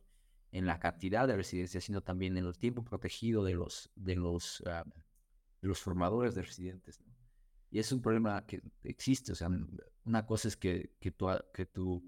[0.52, 4.62] en la cantidad de residencias, sino también en el tiempo protegido de los, de los,
[4.66, 4.84] ah,
[5.60, 7.00] de los formadores de residentes.
[7.70, 9.32] Y es un problema que existe.
[9.32, 9.48] O sea,
[10.04, 12.04] una cosa es que, que, tu, que tu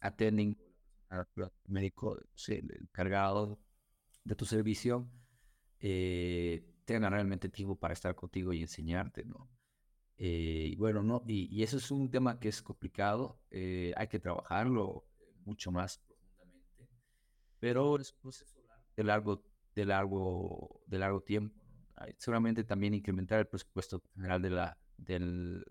[0.00, 0.56] attending
[1.66, 3.60] médico, el encargado
[4.24, 5.06] de tu servicio,
[5.78, 9.50] eh, tenga realmente tiempo para estar contigo y enseñarte, ¿no?
[10.16, 15.06] Eh, bueno, no, y, eso es un tema que es complicado, eh, hay que trabajarlo
[15.44, 16.02] mucho más
[17.60, 18.58] pero es un proceso
[18.96, 19.42] de largo,
[19.74, 21.60] de largo, de largo tiempo.
[22.16, 25.64] Seguramente también incrementar el presupuesto general de la, del,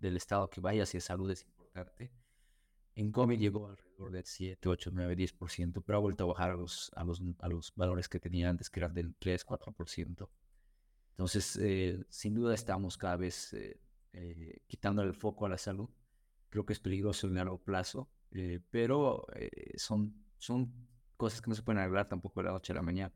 [0.00, 2.12] del Estado que vaya hacia salud es importante.
[2.94, 6.54] En COVID llegó alrededor del 7, 8, 9, 10%, pero ha vuelto a bajar a
[6.54, 10.28] los, a los, a los valores que tenía antes, que eran del 3, 4%.
[11.10, 13.80] Entonces, eh, sin duda estamos cada vez eh,
[14.12, 15.88] eh, quitando el foco a la salud.
[16.48, 18.08] Creo que es peligroso en largo plazo,
[18.70, 19.26] pero
[19.76, 20.72] son, son
[21.16, 23.14] cosas que no se pueden arreglar tampoco de la noche a la mañana.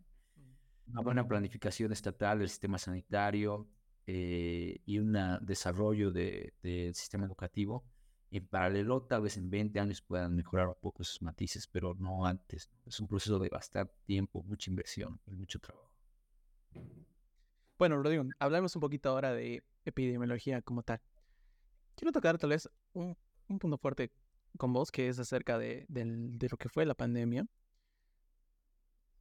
[0.89, 3.69] Una buena planificación estatal del sistema sanitario
[4.07, 7.85] y un desarrollo del sistema educativo
[8.33, 12.25] en paralelo, tal vez en 20 años puedan mejorar un poco esos matices, pero no
[12.25, 12.71] antes.
[12.87, 15.93] Es un proceso de bastante tiempo, mucha inversión y mucho trabajo.
[17.79, 21.03] Bueno, Rodrigo, hablamos un poquito ahora de epidemiología como tal.
[21.95, 23.15] Quiero tocar tal vez un,
[23.59, 24.11] punto fuerte
[24.59, 27.47] con vos, que es acerca de, lo que fue la pandemia.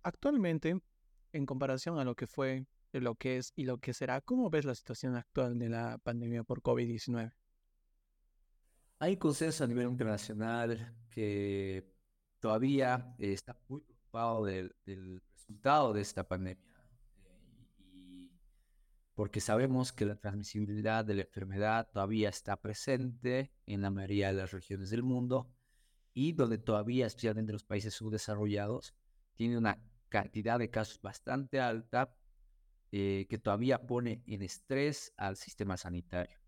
[0.04, 0.80] Actualmente,
[1.32, 4.66] en comparación a lo que fue, lo que es y lo que será, ¿cómo ves
[4.66, 7.32] la situación actual de la pandemia por COVID-19?
[9.00, 11.92] Hay consenso a nivel internacional que
[12.40, 16.71] todavía está muy preocupado del resultado de esta pandemia
[19.22, 24.34] porque sabemos que la transmisibilidad de la enfermedad todavía está presente en la mayoría de
[24.34, 25.48] las regiones del mundo
[26.12, 28.96] y donde todavía, especialmente en los países subdesarrollados,
[29.36, 29.80] tiene una
[30.10, 32.18] cantidad de casos bastante alta
[32.92, 36.40] eh, que todavía pone en estrés al sistema sanitario.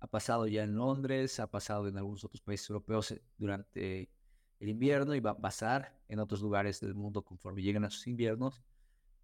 [0.00, 4.10] Ha pasado ya en Londres, ha pasado en algunos otros países europeos eh, durante
[4.58, 8.08] el invierno y va a pasar en otros lugares del mundo conforme lleguen a sus
[8.08, 8.64] inviernos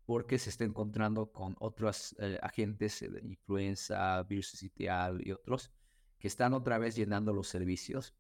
[0.05, 5.71] porque se está encontrando con otros eh, agentes, influenza, virus sitial y otros,
[6.19, 8.15] que están otra vez llenando los servicios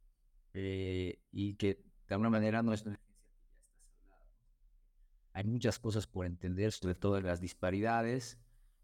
[0.55, 3.01] eh, y que de alguna manera no es una
[5.33, 8.39] Hay muchas cosas por entender, sobre todo en las disparidades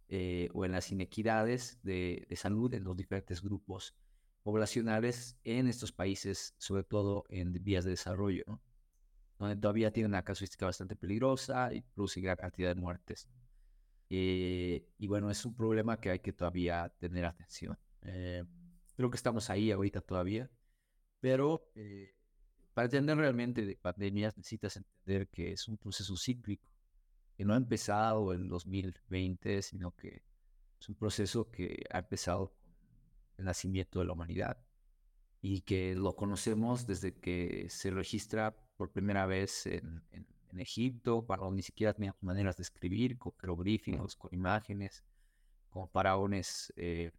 [0.09, 3.95] eh, o en las inequidades de, salud en los diferentes grupos
[4.43, 8.63] poblacionales en estos países, sobre todo en vías de desarrollo.
[9.39, 13.29] Donde todavía tiene una casuística bastante peligrosa y produce gran cantidad de muertes.
[14.11, 17.79] Eh, y bueno, es un problema que hay que todavía tener atención.
[18.03, 18.45] Eh,
[18.97, 20.51] creo que estamos ahí ahorita todavía,
[21.21, 22.15] pero eh,
[22.75, 26.69] para entender realmente de pandemias necesitas entender que es un proceso cíclico,
[27.37, 30.23] que no ha empezado en 2020, sino que
[30.81, 32.75] es un proceso que ha empezado con
[33.39, 34.59] el nacimiento de la humanidad
[35.41, 40.03] y que lo conocemos desde que se registra por primera vez en,
[40.57, 45.05] Egipto, cuando ni siquiera teníamos maneras de escribir, con jeroglíficos, con imágenes,
[45.69, 47.13] con faraones, eh,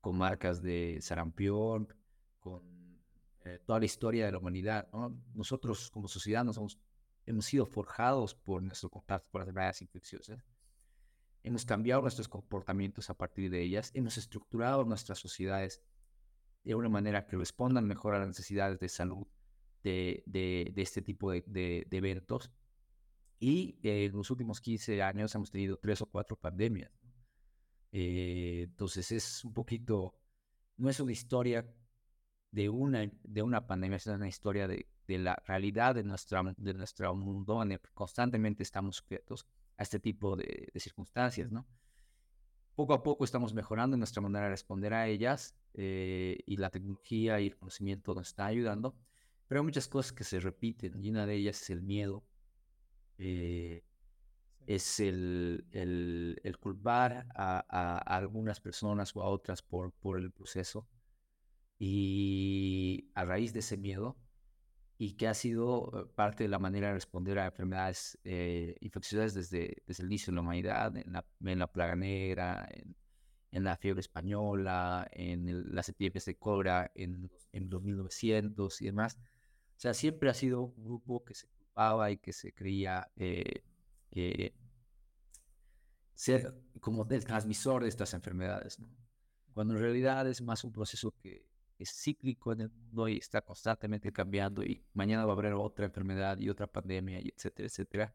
[0.00, 1.88] con marcas de sarampión,
[2.40, 2.62] con
[3.44, 4.88] eh, toda la historia de la humanidad.
[5.32, 6.78] Nosotros como sociedad hemos,
[7.24, 10.44] hemos sido forjados por nuestro contacto con las enfermedades infecciosas.
[11.44, 15.80] Hemos cambiado nuestros comportamientos a partir de ellas, hemos estructurado nuestras sociedades
[16.64, 19.26] de una manera que respondan mejor a las necesidades de salud
[19.86, 22.50] de, este tipo de, eventos.
[23.38, 26.90] Y en los últimos 15 años hemos tenido tres o cuatro pandemias.
[27.92, 30.14] Eh, entonces es un poquito,
[30.76, 31.66] no es una historia
[32.50, 37.14] de una, de una pandemia, es una historia de, la realidad de, nuestra, de nuestro
[37.14, 39.46] mundo que constantemente estamos sujetos
[39.76, 41.66] a este tipo de, circunstancias, ¿no?
[42.74, 47.40] Poco a poco estamos mejorando nuestra manera de responder a ellas eh, y la tecnología
[47.40, 48.94] y el conocimiento nos está ayudando,
[49.46, 52.24] pero hay muchas cosas que se repiten y una de ellas es el miedo.
[53.18, 53.84] Eh,
[54.66, 60.88] es el, el, culpar a, a, algunas personas o a otras por, por el proceso.
[61.78, 64.16] Y a raíz de ese miedo,
[64.98, 69.34] y que ha sido eh, parte de la manera de responder a enfermedades eh, infecciosas
[69.34, 72.96] desde, desde el inicio de la humanidad, en la, en la plaga negra, en,
[73.52, 79.18] en, la fiebre española, en las epidemias de cobra en, en los 1900 y demás.
[79.76, 83.62] O sea, siempre ha sido un grupo que se culpaba y que se creía eh,
[86.14, 88.78] ser como el transmisor de estas enfermedades,
[89.52, 91.46] cuando en realidad es más un proceso que
[91.78, 95.84] es cíclico en el mundo y está constantemente cambiando y mañana va a haber otra
[95.84, 98.14] enfermedad y otra pandemia, y etcétera, etcétera.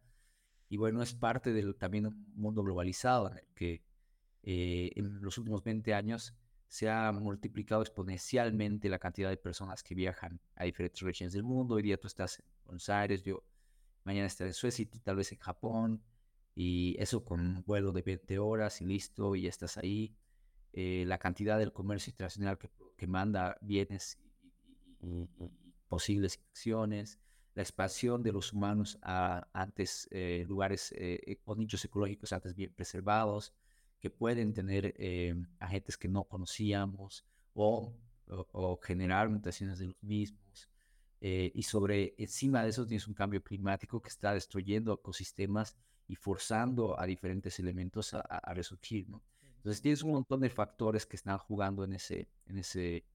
[0.67, 3.83] Y bueno, es parte del también un mundo globalizado en el que
[4.43, 6.33] eh, en los últimos 20 años
[6.71, 11.75] se ha multiplicado exponencialmente la cantidad de personas que viajan a diferentes regiones del mundo.
[11.75, 13.43] Hoy día tú estás en Buenos Aires, yo
[14.05, 16.01] mañana estaré en Suecia y tú tal vez en Japón,
[16.55, 20.15] y eso con un vuelo de 20 horas y listo, y ya estás ahí.
[20.71, 24.17] Eh, la cantidad del comercio internacional que, que manda bienes
[25.01, 25.27] y,
[25.89, 27.19] posibles infecciones,
[27.53, 32.73] la expansión de los humanos a antes eh, lugares eh, o nichos ecológicos antes bien
[32.73, 33.53] preservados,
[34.01, 34.95] que pueden tener
[35.59, 37.93] agentes que no conocíamos o,
[38.27, 40.69] o, generar mutaciones de los mismos.
[41.21, 46.99] y sobre encima de eso tienes un cambio climático que está destruyendo ecosistemas y forzando
[46.99, 49.21] a diferentes elementos a, a resurgir, ¿no?
[49.61, 53.05] Entonces tienes un montón de factores que están jugando en ese, en ese,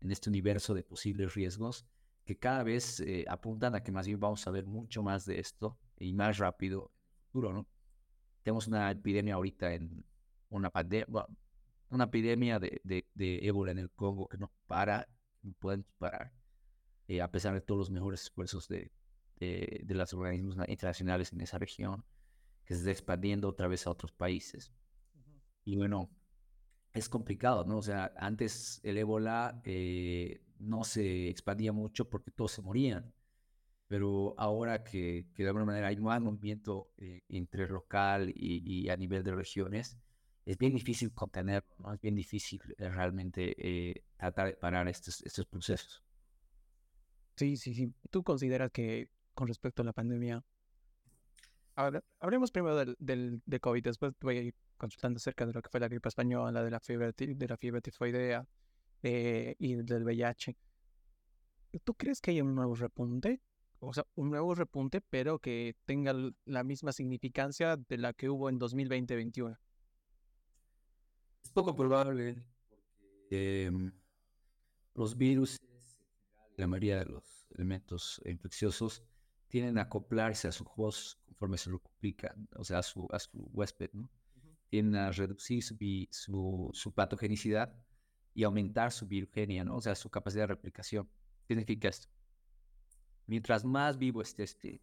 [0.00, 1.84] en este universo de posibles riesgos
[2.24, 5.40] que cada vez eh, apuntan a que más bien vamos a ver mucho más de
[5.40, 7.66] esto y más rápido en el futuro, ¿no?
[8.44, 10.04] Tenemos una epidemia ahorita en
[10.50, 11.06] una pandemia,
[11.90, 15.08] una epidemia de, de, de, ébola en el Congo que no para,
[15.42, 16.32] no pueden parar,
[17.08, 18.90] eh, a pesar de todos los mejores esfuerzos de,
[19.36, 22.04] de, de los organismos internacionales en esa región,
[22.64, 24.72] que se está expandiendo otra vez a otros países.
[25.64, 26.10] Y bueno,
[26.92, 27.78] es complicado, ¿no?
[27.78, 33.12] O sea, antes el ébola eh, no se expandía mucho porque todos se morían.
[33.88, 38.96] Pero ahora que, que de alguna manera hay más movimiento eh, entre local y, a
[38.96, 39.96] nivel de regiones,
[40.46, 41.92] es bien difícil contenerlo, ¿no?
[41.92, 46.02] Es bien difícil eh, realmente tratar de parar estos, estos procesos.
[47.36, 47.92] Sí, sí, sí.
[48.10, 50.42] ¿Tú consideras que con respecto a la pandemia,
[51.76, 55.60] Ahora, hablemos primero del, del, de COVID, después voy a ir consultando acerca de lo
[55.60, 58.46] que fue la gripe española, de la fiebre, de la fiebre tifoidea
[59.02, 60.56] eh, y del VIH.
[61.84, 63.42] ¿Tú crees que hay un nuevo repunte?
[63.78, 66.14] O sea, un nuevo repunte, pero que tenga
[66.46, 69.58] la misma significancia de la que hubo en 2020-2021.
[71.56, 72.34] Poco probable,
[73.00, 73.90] porque em,
[74.94, 75.56] los virus,
[76.58, 79.02] la mayoría de los elementos infecciosos,
[79.48, 83.18] tienen a acoplarse a su host conforme se lo complican, o sea, a su, a
[83.18, 84.10] su huésped, ¿no?
[84.68, 87.74] Tienen a reducir su, su, patogenicidad
[88.34, 89.76] y aumentar su virugenia, ¿no?
[89.76, 91.08] O sea, su capacidad de replicación.
[91.46, 92.08] ¿Qué significa esto?
[93.26, 94.82] Mientras más vivo esté este,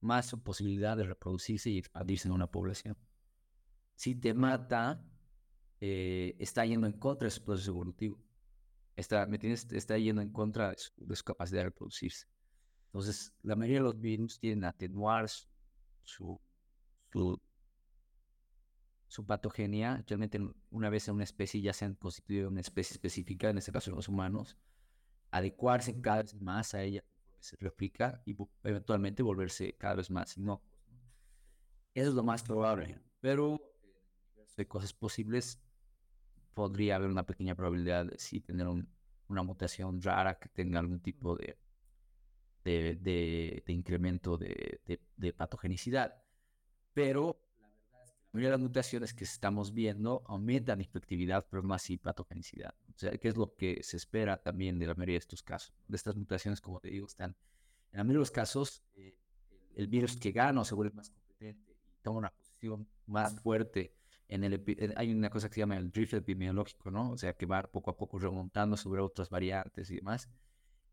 [0.00, 2.96] más su posibilidad de reproducirse y expandirse en una población.
[3.96, 5.04] Si te mata,
[5.80, 8.18] eh, está yendo en contra de su proceso evolutivo.
[8.96, 12.26] Está, ¿me Está yendo en contra de su capacidad de reproducirse.
[12.86, 15.46] Entonces, la mayoría de los virus tienen a atenuar su,
[16.04, 17.40] su,
[19.06, 20.04] su, patogenia.
[20.06, 23.70] Realmente, una vez en una especie ya se han constituido una especie específica, en este
[23.70, 24.56] caso los humanos,
[25.30, 27.04] adecuarse cada vez más a ella,
[27.38, 30.60] se replica y eventualmente volverse cada vez más no
[31.94, 33.00] Eso es lo más probable.
[33.20, 33.60] Pero
[34.56, 35.60] de cosas posibles,
[36.58, 38.66] podría haber una pequeña probabilidad de sí tener
[39.28, 41.56] una mutación rara que tenga algún tipo de
[42.64, 44.80] de, incremento de,
[45.16, 46.20] de, patogenicidad.
[46.92, 51.46] Pero la verdad es que la mayoría de las mutaciones que estamos viendo aumentan efectividad,
[51.48, 52.74] pero más así patogenicidad.
[52.92, 55.72] O sea, que es lo que se espera también de la mayoría de estos casos.
[55.86, 57.36] De estas mutaciones, como te digo, están
[57.92, 59.16] en la mayoría de los casos, eh,
[59.76, 63.94] el virus que gana se vuelve más competente y toma una posición más fuerte.
[64.28, 67.12] En el, hay una cosa que se llama el drift epidemiológico, ¿no?
[67.12, 70.28] O sea, que va poco a poco remontando sobre otras variantes y demás.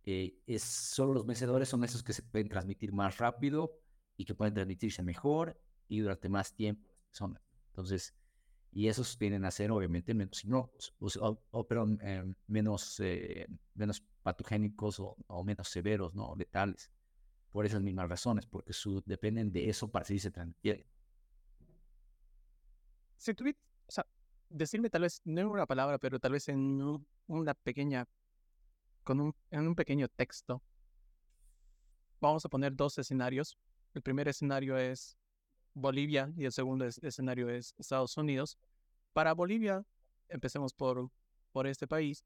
[0.04, 3.74] Eh, es, solo los vencedores son esos que se pueden transmitir más rápido
[4.16, 6.88] y que pueden transmitirse mejor y durante más tiempo
[7.68, 8.14] Entonces,
[8.72, 10.46] y esos vienen a ser obviamente menos
[11.00, 16.36] o, pero, em, menos, eh, menos patogénicos o, menos severos, ¿no?
[16.36, 16.92] Letales.
[17.52, 20.86] Por esas mismas razones, porque su, dependen de eso para si se transfieren.
[23.18, 24.06] Si tuvieras, o sea,
[24.50, 28.08] decirme tal vez, no en una palabra, pero tal vez en una pequeña
[29.06, 30.62] con un, en un pequeño texto.
[32.20, 33.58] Vamos a poner dos escenarios.
[33.94, 35.16] El primer escenario es
[35.74, 38.58] Bolivia y el segundo escenario es Estados Unidos.
[39.14, 39.86] Para Bolivia,
[40.28, 41.10] empecemos por,
[41.52, 42.26] por este país.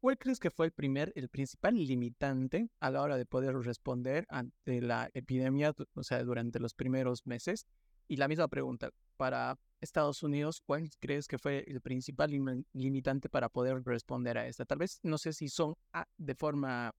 [0.00, 4.26] ¿Cuál crees que fue el primer, el principal limitante a la hora de poder responder
[4.28, 7.66] ante la epidemia, o sea, durante los primeros meses?
[8.08, 12.30] Y la misma pregunta, para Estados Unidos, ¿cuál crees que fue el principal
[12.72, 14.64] limitante para poder responder a esta?
[14.64, 16.94] Tal vez no sé si son ah, de forma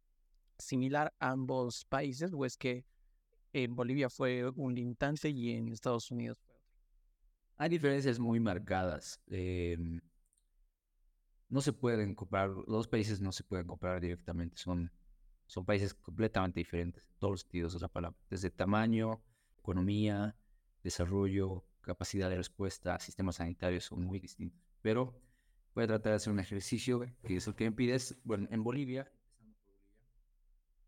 [0.58, 2.86] similar ambos países o es que
[3.54, 6.68] en Bolivia fue un limitante y en Estados Unidos fue otro.
[7.58, 9.20] Hay diferencias muy marcadas.
[9.28, 10.00] Em,
[11.50, 14.92] no se pueden comparar, los países no se pueden comparar directamente, son,
[15.46, 19.24] son países completamente diferentes en todos los sentidos de la palabra, desde tamaño,
[19.58, 20.36] economía,
[20.84, 24.62] desarrollo, capacidad de respuesta, sistemas sanitarios son muy distintos.
[24.82, 25.20] Pero
[25.74, 28.20] voy a tratar de hacer un ejercicio que es el que me pides.
[28.24, 29.12] Bueno, en Bolivia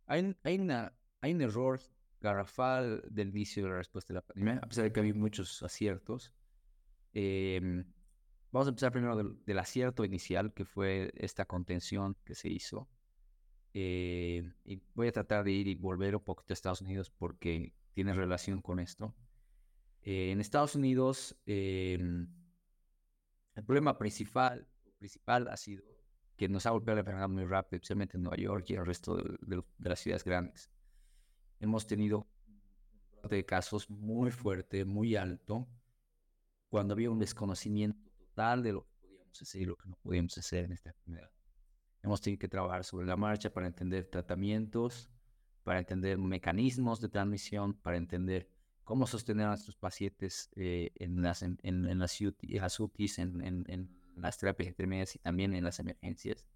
[0.05, 1.79] hay, hay, una, hay un error
[2.19, 5.63] garrafal del inicio de la respuesta de la pandemia, a pesar de que había muchos
[5.63, 6.33] aciertos.
[7.13, 7.85] Em,
[8.51, 12.89] vamos a empezar primero del, acierto inicial, que fue esta contención que se hizo.
[13.73, 17.73] Eh, y voy a tratar de ir y volver un poquito a Estados Unidos porque
[17.93, 19.15] tiene relación con esto.
[20.01, 22.27] Eh, en Estados Unidos, em,
[23.55, 25.83] el problema principal, principal ha sido
[26.37, 29.17] que nos ha golpeado la enfermedad muy rápido, especialmente en Nueva York y el resto
[29.17, 30.71] de, las ciudades grandes.
[31.59, 32.29] Hemos tenido
[33.29, 35.67] de casos muy fuerte, muy alto,
[36.69, 40.37] cuando había un desconocimiento total de lo que podíamos hacer y lo que no podíamos
[40.37, 41.29] hacer en esta enfermedad.
[42.01, 45.09] Hemos tenido que trabajar sobre la marcha para entender tratamientos,
[45.63, 48.49] para entender mecanismos de transmisión, para entender
[48.89, 54.39] cómo sostener a nuestros pacientes eh, en, las, en, en, las, UTIs, en, en, las
[54.39, 56.47] terapias intermedias y también en las emergencias.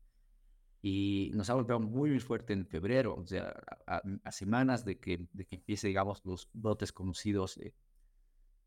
[0.82, 3.54] Y nos ha golpeado muy, muy fuerte en febrero, o sea,
[3.86, 7.60] a, semanas de que, de que empiece, digamos, los brotes conocidos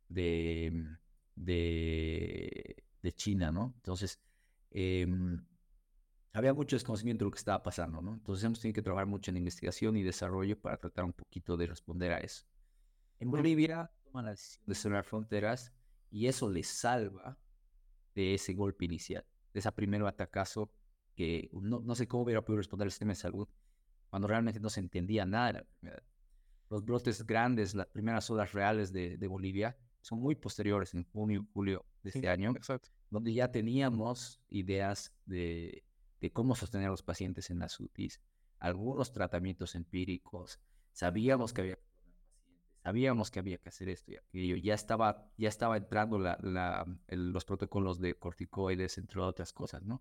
[0.08, 0.96] de,
[1.34, 3.72] de, de, China, ¿no?
[3.78, 4.20] Entonces,
[4.70, 5.44] em,
[6.32, 8.14] había mucho desconocimiento de lo que estaba pasando, ¿no?
[8.14, 11.66] Entonces hemos tenido que trabajar mucho en investigación y desarrollo para tratar un poquito de
[11.66, 12.46] responder a eso.
[13.18, 15.72] En Bolivia toman la decisión de cerrar fronteras
[16.10, 17.38] y eso les salva
[18.14, 20.70] de ese golpe inicial, de ese primer atacazo
[21.14, 23.48] que no, no sé cómo hubiera podido responder el sistema de salud
[24.10, 26.02] cuando realmente no se entendía nada de la enfermedad.
[26.68, 31.46] Los brotes grandes, las primeras olas reales de, de Bolivia, son muy posteriores, en junio
[31.52, 32.54] julio de este año,
[33.10, 35.84] donde ya teníamos ideas de,
[36.20, 38.20] de, cómo sostener a los pacientes en las UTIs,
[38.58, 40.60] algunos tratamientos empíricos,
[40.92, 41.78] sabíamos que había
[42.86, 44.54] sabíamos que había que hacer esto y aquello.
[44.54, 50.00] Ya estaba, ya estaba entrando la, la, los protocolos de corticoides, entre otras cosas, ¿no?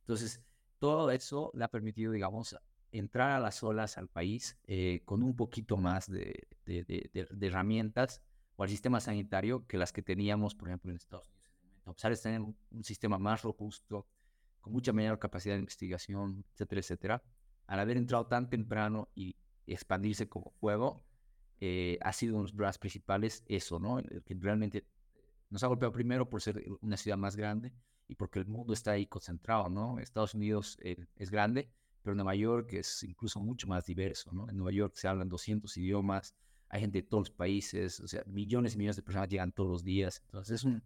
[0.00, 0.40] Entonces,
[0.78, 2.56] todo eso le ha permitido, digamos,
[2.90, 8.22] entrar a las olas al país eh, con un poquito más de, de, de, herramientas
[8.56, 11.52] o al sistema sanitario que las que teníamos, por ejemplo, en Estados Unidos.
[11.84, 14.06] A pesar de tener un, un sistema más robusto,
[14.62, 17.22] con mucha mayor capacidad de investigación, etcétera, etcétera,
[17.66, 21.04] al haber entrado tan temprano y expandirse como fuego,
[21.64, 24.02] eh, ha sido uno de los dramas principales eso, ¿no?
[24.24, 24.84] Que realmente
[25.48, 27.72] nos ha golpeado primero por ser una ciudad más grande
[28.08, 30.00] y porque el mundo está ahí concentrado, ¿no?
[30.00, 31.70] Estados Unidos eh, es grande,
[32.02, 34.48] pero Nueva York es incluso mucho más diverso, ¿no?
[34.50, 36.34] En Nueva York se hablan 200 idiomas,
[36.68, 39.70] hay gente de todos los países, o sea, millones y millones de personas llegan todos
[39.70, 40.82] los días, entonces es un,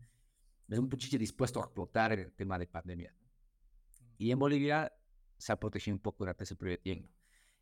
[0.68, 3.14] es un puchiche dispuesto a explotar el tema de pandemia.
[4.18, 4.93] Y en Bolivia
[5.39, 7.16] se ha protegido un poco durante ese periodo de tiempo.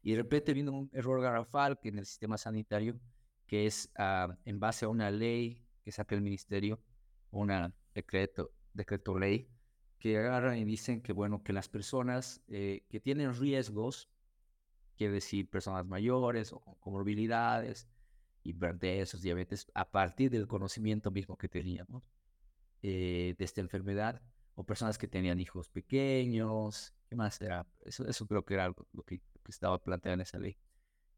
[0.05, 3.01] Y de repente vino un error garrafal que en el sistema sanitario,
[3.47, 6.79] que es ah, en base a una ley que saca el ministerio,
[7.31, 7.51] un
[7.95, 9.49] decreto, decreto ley,
[9.99, 14.11] que agarran y dicen que, bueno, que las personas eh, que tienen riesgos,
[14.95, 17.89] quiere decir personas mayores o con comorbilidades,
[18.43, 22.03] hipertensos, diabetes, a partir del conocimiento mismo que teníamos
[22.83, 24.21] eh, de esta enfermedad,
[24.55, 27.67] o personas que tenían hijos pequeños, ¿qué más era?
[27.81, 30.57] Eso, eso creo que era lo que que estaba planteada en esa ley,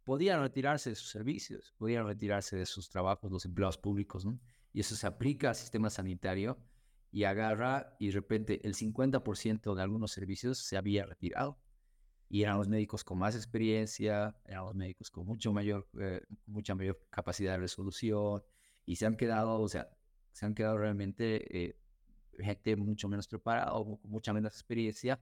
[0.04, 4.38] podían retirarse de sus servicios, podían retirarse de sus trabajos los empleados públicos, ¿no?
[4.72, 6.58] Y eso se aplica al sistema sanitario
[7.10, 11.58] y agarra y de repente el 50% de algunos servicios se había retirado.
[12.28, 16.74] Y eran los médicos con más experiencia, eran los médicos con mucho mayor, eh, mucha
[16.74, 18.42] mayor capacidad de resolución
[18.84, 19.88] y se han quedado, o sea,
[20.32, 21.78] se han quedado realmente eh,
[22.38, 25.20] gente mucho menos preparada o mucha menos experiencia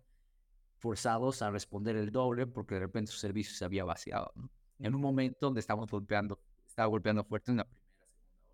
[0.84, 4.34] forzados a responder el doble porque de repente su servicio se había vaciado.
[4.78, 8.52] En un momento donde estamos golpeando, estaba golpeando fuerte en la primera, segunda hora.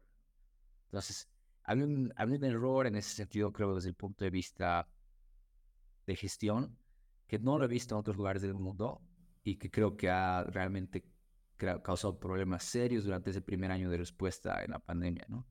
[0.85, 1.29] Entonces,
[1.65, 4.87] había un, había un error en ese sentido, creo, desde el punto de vista
[6.07, 6.79] de gestión,
[7.27, 9.03] que no lo he visto en otros lugares del mundo
[9.43, 11.05] y que creo que ha realmente
[11.83, 15.45] causado problemas serios durante ese primer año de respuesta en la pandemia, ¿no?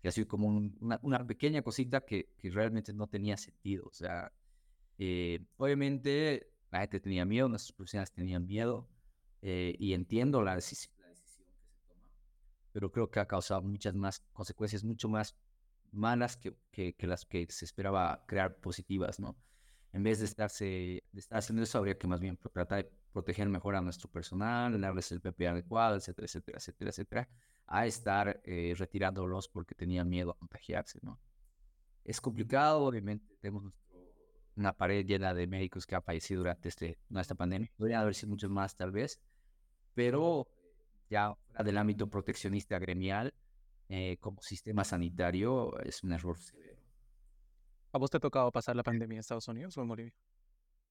[0.00, 3.86] que ha sido como una, una, pequeña cosita que, que, realmente no tenía sentido.
[3.86, 4.32] O sea,
[5.02, 8.86] eh, obviamente la gente tenía miedo, nuestros profesionales tenían miedo
[9.40, 12.04] eh, y entiendo la, decisión, la decisión que se toma,
[12.70, 15.34] pero creo que ha causado muchas más consecuencias, mucho más
[15.90, 19.38] malas que, que, que las que se esperaba crear positivas, ¿no?
[19.94, 23.48] En vez de, estarse, de estar haciendo eso, habría que más bien tratar de proteger
[23.48, 27.28] mejor a nuestro personal, darles el PP adecuado, etcétera, etcétera, etcétera, etcétera,
[27.66, 31.18] a estar eh, retirándolos porque tenían miedo a contagiarse, ¿no?
[32.04, 33.64] Es complicado, obviamente, tenemos
[34.60, 37.70] una pared llena de médicos que han fallecido durante este, esta pandemia.
[37.76, 39.20] Podría haber sido muchos más, tal vez,
[39.94, 40.46] pero
[41.08, 43.34] ya fuera del ámbito proteccionista gremial,
[43.88, 46.80] eh, como sistema sanitario, es un error severo.
[47.92, 50.14] ¿A vos te ha tocado pasar la pandemia en Estados Unidos o en Bolivia?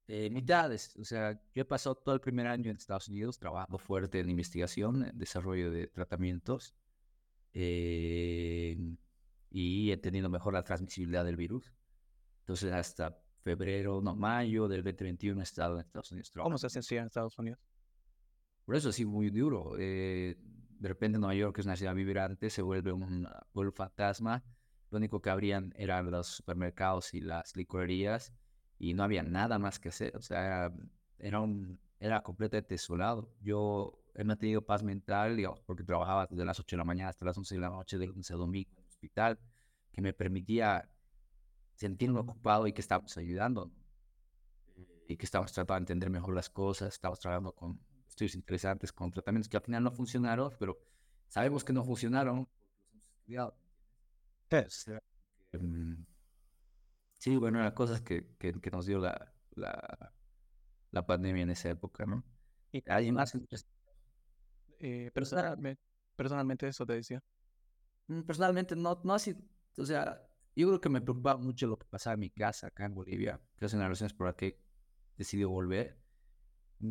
[0.08, 3.78] Eh, mitades, o sea, yo he pasado todo el primer año en Estados Unidos trabajando
[3.78, 6.74] fuerte en investigación, en desarrollo de tratamientos
[7.54, 8.76] eh,
[9.52, 11.72] y entendiendo mejor la transmisibilidad del virus.
[12.42, 16.32] Entonces, hasta febrero, no, mayo del 2021 he estado en Estados Unidos.
[16.32, 17.60] ¿Cómo se sentía en Estados Unidos?
[18.64, 19.76] Por eso sí, muy duro.
[19.80, 24.44] Eh, de repente Nueva York es una ciudad vibrante, se vuelve un pueblo fantasma.
[24.92, 28.34] Lo único que habrían eran los supermercados y las licorerías
[28.78, 30.16] y no había nada más que hacer.
[30.16, 30.72] O sea,
[31.18, 33.34] era, un, era completamente desolado.
[33.42, 37.26] Yo he mantenido paz mental, digamos, porque trabajaba desde las 8 de la mañana hasta
[37.26, 39.40] las 11 de la noche de lunes a domingo en el hospital,
[39.92, 40.88] que me permitía
[41.80, 43.72] sentirme ocupado y que estábamos ayudando
[45.08, 49.10] y que estábamos tratando de entender mejor las cosas, estábamos trabajando con estudios interesantes, con
[49.12, 50.78] tratamientos que al final no funcionaron, pero
[51.30, 52.48] sabemos que no funcionaron.
[55.54, 56.06] Em,
[57.18, 60.14] sí, bueno, las cosas que, que, que nos dio la, la,
[60.92, 62.26] la, pandemia en esa época, ¿no?
[62.74, 63.34] Y hay más.
[64.80, 65.82] Eh, personalmente,
[66.16, 67.24] personalmente, eso te decía.
[68.08, 69.34] Mm, personalmente, no, no así,
[69.78, 70.29] o sea,
[70.60, 73.40] yo creo que me preocupaba mucho lo que pasaba en mi casa acá en Bolivia,
[73.58, 74.60] que es una de las razones por las que
[75.18, 75.98] decidí volver.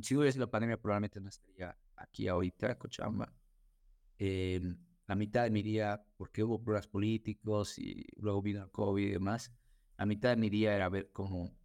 [0.03, 3.33] Si hubiera sido la pandemia, probablemente no estaría aquí ahorita, en Cochabamba.
[4.19, 4.61] Eh,
[5.07, 9.11] la mitad de mi día, porque hubo problemas políticos y luego vino el COVID y
[9.11, 9.53] demás,
[9.97, 11.57] la mitad de mi día era ver cómo,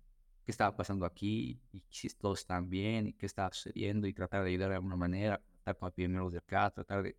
[0.46, 4.44] qué estaba pasando aquí y si todos están bien y qué estaba sucediendo y tratar
[4.44, 7.18] de ayudar de alguna manera, tratar con epidemiólogos de acá, tratar de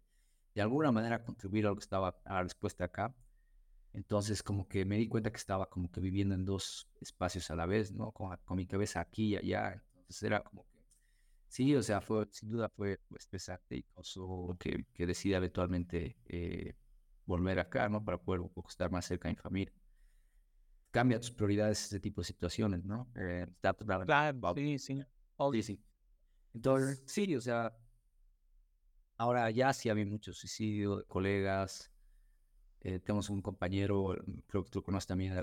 [0.54, 3.14] de alguna manera contribuir a lo que estaba a la respuesta acá.
[3.94, 7.56] Entonces, como que me di cuenta que estaba como que viviendo en dos espacios a
[7.56, 8.12] la vez, ¿no?
[8.12, 9.84] Con, con mi cabeza aquí y allá.
[10.00, 10.80] Entonces era como que,
[11.48, 16.18] sí, o sea, fue, sin duda fue pues, pesante y causó que, que decida eventualmente
[16.26, 16.76] eh,
[17.26, 18.04] volver acá, ¿no?
[18.04, 19.74] Para poder un poco estar más cerca de mi familia.
[20.90, 23.10] Cambia tus prioridades ese tipo de situaciones, ¿no?
[23.16, 23.46] Eh,
[24.54, 25.04] sí, sí.
[25.50, 25.84] Sí, sí.
[26.54, 27.76] Entonces, sí, o sea,
[29.16, 31.92] ahora ya sí había mucho suicidio de colegas,
[32.84, 34.14] eh, tenemos un compañero,
[34.46, 35.34] creo que tú conoces también,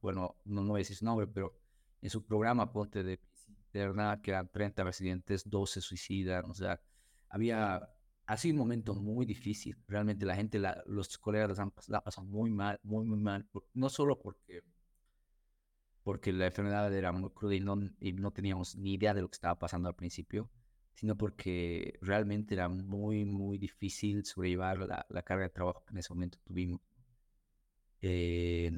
[0.00, 1.54] bueno, no, voy a decir su nombre, pero
[2.00, 3.20] en su programa Ponte de
[3.66, 6.80] Interna, que eran 30 residentes, 12 suicidan, o sea,
[7.28, 7.86] había,
[8.26, 12.26] ha sido un momento muy difícil, realmente la gente, la, los colegas han, la pasado
[12.26, 14.62] muy mal, muy, muy mal, no solo porque
[16.02, 19.28] porque la enfermedad era muy cruda y no, y no teníamos ni idea de lo
[19.28, 20.50] que estaba pasando al principio,
[20.94, 25.98] sino porque realmente era muy, muy difícil sobrellevar la, la carga de trabajo que en
[25.98, 26.80] ese momento tuvimos.
[28.00, 28.70] Eh,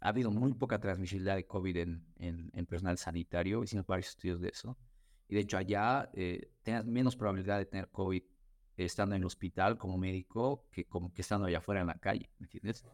[0.00, 4.40] ha habido muy poca transmisibilidad de COVID en, en, en, personal sanitario, hicimos varios estudios
[4.40, 4.76] de eso.
[5.28, 8.22] Y de hecho allá eh, tenías menos probabilidad de tener COVID
[8.76, 12.30] estando en el hospital como médico que como que estando allá afuera en la calle,
[12.38, 12.84] ¿me entiendes?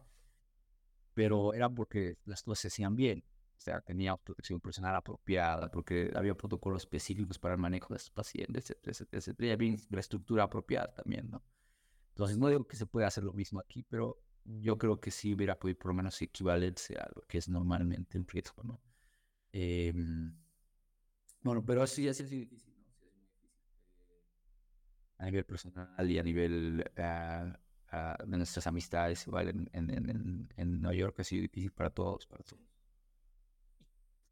[1.13, 3.23] Pero era porque las cosas se hacían bien.
[3.57, 8.11] O sea, tenía protección personal apropiada, porque había protocolos específicos para el manejo de estos
[8.11, 9.47] pacientes, etcétera, etcétera.
[9.47, 11.43] Y había infraestructura apropiada también, ¿no?
[12.09, 15.33] Entonces, no digo que se pueda hacer lo mismo aquí, pero yo creo que sí
[15.33, 18.81] hubiera podido por lo menos equivalerse a lo que es normalmente un riesgo, ¿no?
[19.51, 19.93] Eh,
[21.41, 22.37] bueno, pero sí, así es ¿no?
[22.37, 22.73] Muy difícil.
[22.73, 24.23] Eh,
[25.17, 30.53] a nivel personal y a nivel uh, uh, de nuestras amistades, igual en, en, en,
[30.55, 32.74] en Nueva York ha sido difícil para todos, para todos.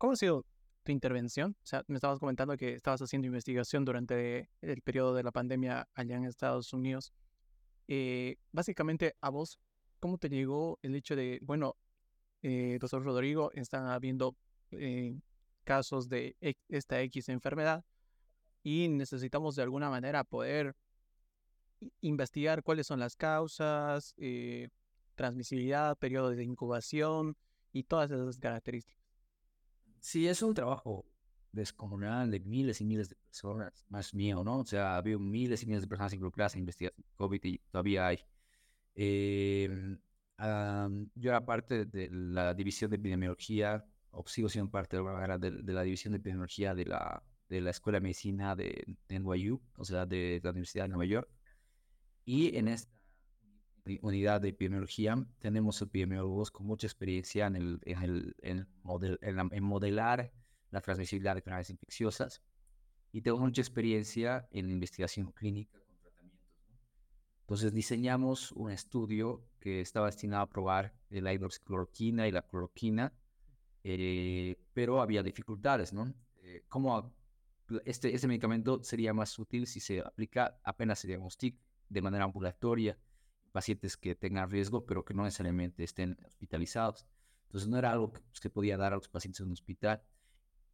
[0.03, 0.45] ¿Cómo ha sido
[0.83, 1.55] tu intervención?
[1.63, 5.87] O sea, me estabas comentando que estabas haciendo investigación durante el periodo de la pandemia
[5.93, 7.13] allá en Estados Unidos.
[7.87, 9.61] Eh, básicamente, a vos,
[10.01, 11.77] ¿cómo te llegó el hecho de, bueno,
[12.41, 14.35] eh, doctor Rodrigo, están habiendo
[14.71, 15.17] eh,
[15.63, 16.35] casos de
[16.67, 17.85] esta X enfermedad
[18.61, 20.75] y necesitamos de alguna manera poder
[22.01, 24.13] investigar cuáles son las causas,
[25.15, 27.37] transmisibilidad, periodo de incubación
[27.71, 29.02] y todas esas características?
[30.03, 31.05] Sí, es un trabajo
[31.53, 34.59] descomunal de miles y miles de personas, más mío, ¿no?
[34.59, 38.19] O sea, había miles y miles de personas involucradas en investigación COVID y todavía hay.
[38.95, 39.97] Em,
[41.15, 45.83] yo era parte de la división de epidemiología, o sigo siendo parte de, de, la
[45.83, 50.05] división de epidemiología de la, de la Escuela de Medicina de, de NYU, o sea,
[50.05, 51.29] de la Universidad de Nueva York.
[52.25, 52.91] Y en esta
[54.01, 59.63] unidad de epidemiología tenemos epidemiólogos con mucha experiencia en, el, en, el, en, model, en,
[59.63, 60.31] modelar
[60.71, 62.41] la transmisibilidad de enfermedades infecciosas
[63.11, 66.47] y tengo mucha experiencia en investigación clínica con tratamientos.
[67.41, 73.13] Entonces diseñamos un estudio que estaba destinado a probar la hidroxicloroquina y la cloroquina,
[73.83, 76.13] eh, pero había dificultades, ¿no?
[76.41, 77.13] Eh, ¿Cómo
[77.85, 81.59] este, este medicamento sería más útil si se aplica apenas se diagnostica
[81.89, 82.97] de manera ambulatoria,
[83.53, 87.07] pacientes que tengan riesgo, pero que no necesariamente estén hospitalizados.
[87.43, 90.03] Entonces no era algo que se podía dar a los pacientes en un hospital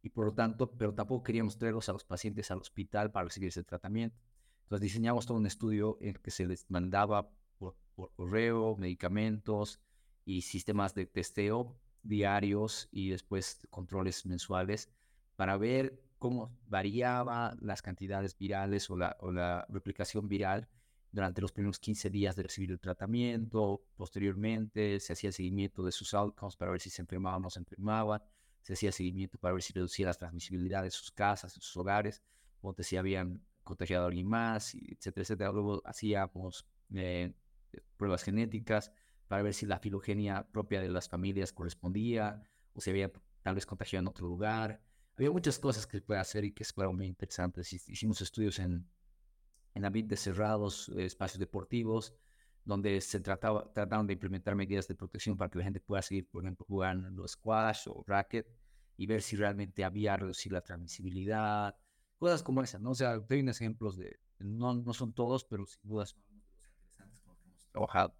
[0.02, 3.50] y por lo tanto, pero tampoco queríamos traerlos a los pacientes al hospital para recibir
[3.50, 4.18] ese tratamiento.
[4.62, 9.78] Entonces diseñamos todo un estudio en que se les mandaba por, por correo medicamentos
[10.24, 14.90] y sistemas de testeo diarios y después controles mensuales
[15.36, 20.68] para ver cómo variaba las cantidades virales o la, o la replicación viral
[21.12, 23.82] durante los primeros 15 días de recibir el tratamiento.
[23.96, 27.58] Posteriormente se hacía seguimiento de sus outcomes para ver si se enfermaban o no se
[27.58, 28.22] enfermaban.
[28.62, 32.22] Se hacía seguimiento para ver si reducía la transmisibilidad de sus casas, de sus hogares,
[32.60, 35.52] o si habían contagiado a alguien más, etcétera, etcétera.
[35.52, 37.32] Luego hacíamos eh,
[37.96, 38.92] pruebas genéticas
[39.28, 42.42] para ver si la filogenia propia de las familias correspondía
[42.74, 43.10] o si había
[43.42, 44.82] tal vez contagiado en otro lugar.
[45.16, 47.72] Había muchas cosas que se puede hacer y que fueron muy interesantes.
[47.72, 48.86] Hicimos estudios en
[49.80, 52.14] en ambientes cerrados, eh, espacios deportivos,
[52.64, 56.28] donde se trataba, trataron de implementar medidas de protección para que la gente pueda seguir,
[56.28, 58.46] por ejemplo, jugando squash o racket
[58.96, 61.74] y ver si realmente había reducido la transmisibilidad,
[62.18, 62.90] cosas como esas, ¿no?
[62.90, 67.32] O sea, unos ejemplos de, no, no son todos, pero sin duda son interesantes con
[67.32, 68.14] los que hemos trabajado.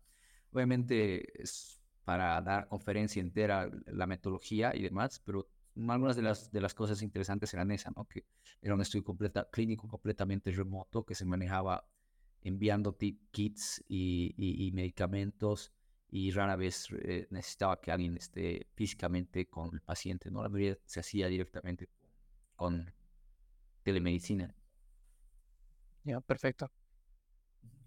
[0.53, 5.47] Obviamente es para dar conferencia entera la metodología y demás, pero
[5.77, 8.07] algunas de las, de las cosas interesantes eran esas, ¿no?
[8.07, 8.25] Que
[8.61, 11.87] era un estudio completa, clínico completamente remoto que se manejaba
[12.43, 15.73] enviando kits y, y, medicamentos
[16.11, 20.43] y rara vez eh, necesitaba que alguien esté físicamente con el paciente, ¿no?
[20.43, 21.89] La mayoría se hacía directamente
[22.57, 22.93] con
[23.83, 24.55] telemedicina.
[26.05, 26.71] Ya, perfecto.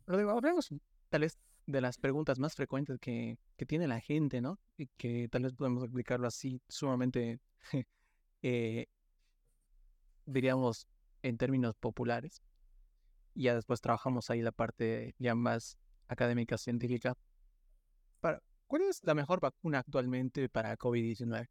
[0.05, 0.69] Pero hablemos
[1.09, 4.59] tal vez de las preguntas más frecuentes que, que tiene la gente, ¿no?
[4.77, 7.39] Y que tal vez podemos explicarlo así sumamente
[8.41, 8.87] eh,
[10.25, 10.87] diríamos,
[11.21, 12.41] en términos populares.
[13.33, 17.15] Y ya después trabajamos ahí la parte ya más académica, científica.
[18.19, 21.47] Para, ¿Cuál es la mejor vacuna actualmente para COVID-19?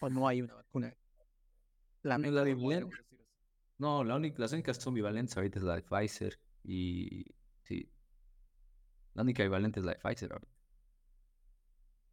[0.00, 0.94] ¿O no hay una vacuna?
[2.02, 2.44] La, la
[3.78, 6.38] No, la única, las únicas son bivalentes ahorita es la de Pfizer.
[6.62, 7.24] Y
[7.62, 7.90] sí,
[9.16, 10.52] la única bivalente es la de Pfizer ahorita.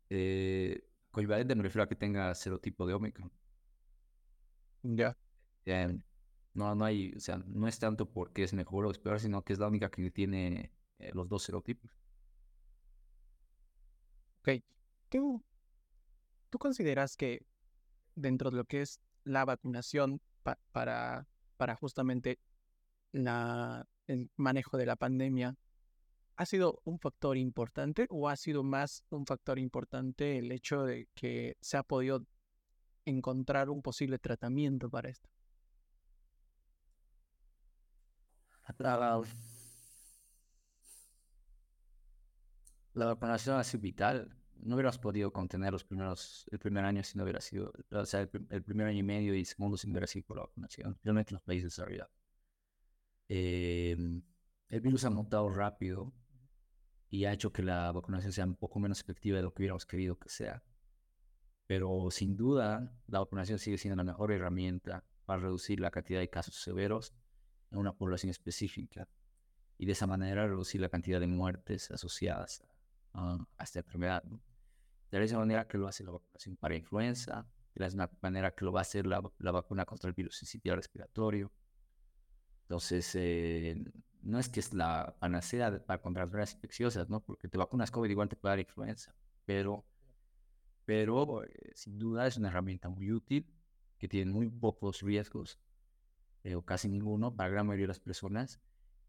[0.10, 3.30] Eh, Coivalente me refiero a que tenga serotipo de Omicron.
[4.84, 5.18] Ya.
[6.54, 9.43] no, no hay, o sea, no es tanto porque es mejor o es peor, sino
[9.43, 11.91] que es la única que tiene eh, los dos serotipos.
[14.39, 14.64] Ok.
[15.10, 15.43] ¿Tú,
[16.49, 17.45] ¿Tú consideras que
[18.16, 20.22] dentro de lo que es la vacunación
[20.72, 21.28] para,
[21.58, 22.39] para justamente
[23.12, 25.58] la, el manejo de la pandemia,
[26.36, 31.07] ¿Ha sido un factor importante o ha sido más un factor importante el hecho de
[31.13, 32.25] que se ha podido
[33.05, 35.29] encontrar un posible tratamiento para esto?
[38.79, 39.21] La,
[43.05, 44.36] vacunación ha sido vital.
[44.55, 48.21] No hubiéramos podido contener los primeros, el primer año si no hubiera sido, o sea,
[48.21, 51.31] el, primer año y medio y segundo si no hubiera sido por la vacunación, realmente
[51.31, 52.11] en los países desarrollados.
[53.27, 53.97] Eh,
[54.69, 56.13] el virus ha mutado rápido
[57.14, 59.86] y ha hecho que la vacunación sea un poco menos efectiva de lo que hubiéramos
[59.86, 60.64] querido que sea.
[61.68, 66.32] Pero sin duda, la vacunación sigue siendo la mejor herramienta para reducir la cantidad de
[66.32, 67.14] casos severos
[67.70, 69.07] en una población específica
[69.78, 72.64] y de esa manera reducir la cantidad de muertes asociadas
[73.14, 74.24] a, esta enfermedad.
[74.24, 77.45] De la misma manera que lo hace la vacunación para influenza,
[77.76, 80.38] de la misma manera que lo va a hacer la, la vacuna contra el virus
[80.38, 81.51] sitio respiratorio.
[82.64, 83.76] Entonces, eh,
[84.24, 87.19] no es que es la panacea para contra enfermedades infecciosas, ¿no?
[87.19, 89.13] Porque te vacunas COVID igual te puede dar influenza,
[89.45, 89.86] pero,
[90.86, 93.45] pero eh, sin duda es una herramienta muy útil
[93.97, 95.59] que tiene muy pocos riesgos,
[96.43, 98.61] eh, o casi ninguno para la gran mayoría de las personas,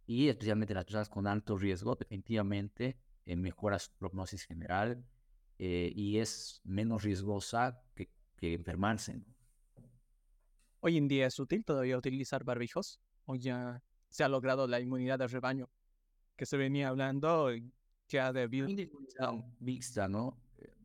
[0.06, 5.04] y especialmente las personas con alto riesgo, definitivamente eh, mejora su prognosis general
[5.56, 9.22] y es menos riesgosa que, que enfermarse.
[10.80, 13.80] Hoy en día es útil todavía utilizar barbijos o ya
[14.14, 15.68] se ha logrado la inmunidad del rebaño.
[16.36, 17.50] que se venía hablando
[18.08, 18.46] ya de
[19.58, 20.38] mixta, ¿no?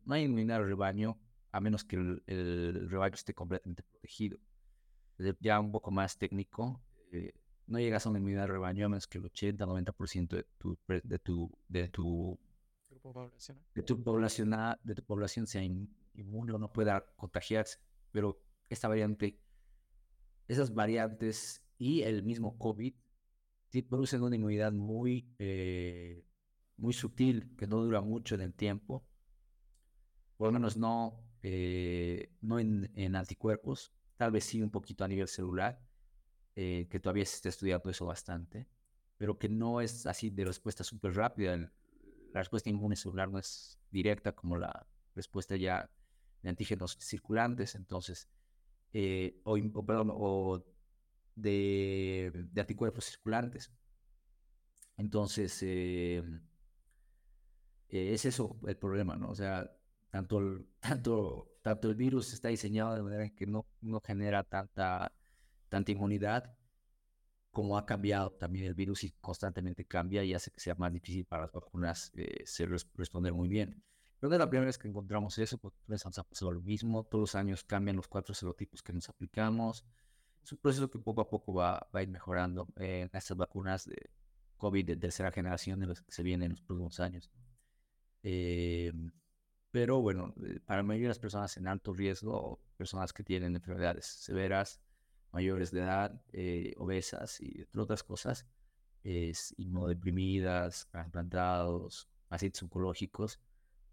[0.04, 1.16] No hay inmunidad de rebaño
[1.52, 4.36] a menos que el, el rebaño esté completamente protegido.
[5.38, 7.32] Ya un poco más técnico, eh,
[7.68, 11.18] no llegas a una inmunidad de rebaño a menos que el 80-90% de tu, de
[11.20, 12.40] tu, de tu
[12.88, 14.50] de tu población,
[14.82, 17.78] de tu población sea inmune o no pueda contagiarse.
[18.10, 19.38] Pero esta variante,
[20.48, 22.92] esas variantes y el mismo COVID
[23.88, 26.24] producen una inmunidad muy, eh,
[26.76, 29.06] muy sutil, que no dura mucho en el tiempo.
[30.36, 35.28] Por lo menos no, eh, no en, anticuerpos, tal vez sí un poquito a nivel
[35.28, 35.80] celular,
[36.56, 38.66] eh, que todavía se está estudiando eso bastante,
[39.16, 41.56] pero que no es así de respuesta súper rápida.
[41.56, 45.90] La respuesta inmune celular no es directa como la respuesta ya
[46.42, 48.28] de antígenos circulantes, entonces,
[49.44, 50.64] o, o, perdón, o
[51.34, 53.72] de, de anticuerpos circulantes.
[54.96, 56.22] Entonces, eh,
[57.88, 59.30] eh, es eso el problema, ¿no?
[59.30, 59.70] O sea,
[60.10, 65.12] tanto el, tanto, tanto el virus está diseñado de manera que no, no genera tanta,
[65.68, 66.56] tanta inmunidad,
[67.50, 71.24] como ha cambiado también el virus y constantemente cambia y hace que sea más difícil
[71.24, 72.44] para las vacunas eh,
[72.96, 73.82] responder muy bien.
[74.20, 76.04] Pero es la primera vez que encontramos eso, porque nos
[76.42, 77.04] lo mismo.
[77.04, 79.86] Todos los años cambian los cuatro serotipos que nos aplicamos
[80.42, 83.86] es un proceso que poco a poco va, va a ir mejorando en estas vacunas
[83.86, 84.10] de
[84.56, 87.30] COVID de tercera generación de los que se vienen en los próximos años.
[88.22, 88.92] Eh,
[89.70, 93.56] pero bueno, eh, para la mayoría de las personas en alto riesgo, personas que tienen
[93.56, 94.80] enfermedades severas,
[95.32, 98.46] mayores de edad, eh, obesas y otras cosas,
[99.02, 103.40] es inmunodeprimidas, trasplantados, pacientes oncológicos,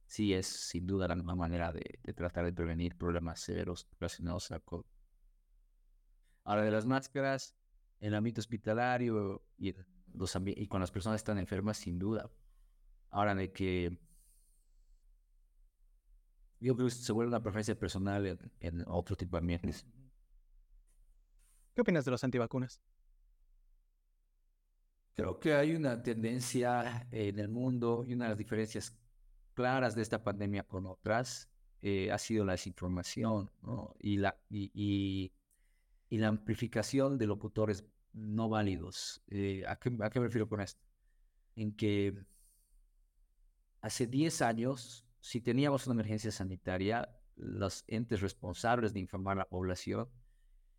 [0.05, 4.51] sí es sin duda la mejor manera de, de tratar de prevenir problemas severos relacionados
[4.51, 4.96] a COVID.
[6.47, 7.53] Ahora, de las máscaras,
[7.99, 9.75] en el ámbito hospitalario y,
[10.13, 12.31] los y cuando las personas están enfermas, sin duda.
[13.09, 13.99] Ahora, de que
[16.61, 19.85] yo creo que se vuelve una preferencia personal en, otro tipo de ambientes.
[21.75, 22.81] ¿Qué opinas de los antivacunas?
[25.15, 28.97] Creo que hay una tendencia en el mundo y una de las diferencias
[29.53, 31.49] claras de esta pandemia con otras
[31.81, 33.93] eh, ha sido la desinformación ¿no?
[33.99, 35.33] y, la, y, y
[36.09, 39.21] la amplificación de locutores no válidos.
[39.27, 40.81] Eh, ¿a, qué, me refiero con esto?
[41.55, 42.13] En que
[43.81, 49.49] hace 10 años, si teníamos una emergencia sanitaria, los entes responsables de informar a la
[49.49, 50.09] población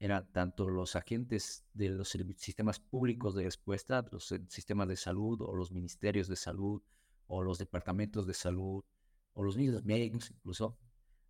[0.01, 5.55] eran tanto los agentes de los sistemas públicos de respuesta, los sistemas de salud o
[5.55, 6.83] los ministerios de salud
[7.26, 8.85] o los departamentos de salud
[9.33, 10.79] o los mismos médicos incluso,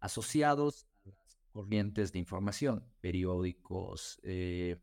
[0.00, 0.86] asociados
[1.58, 4.80] corrientes de información, periódicos, eh,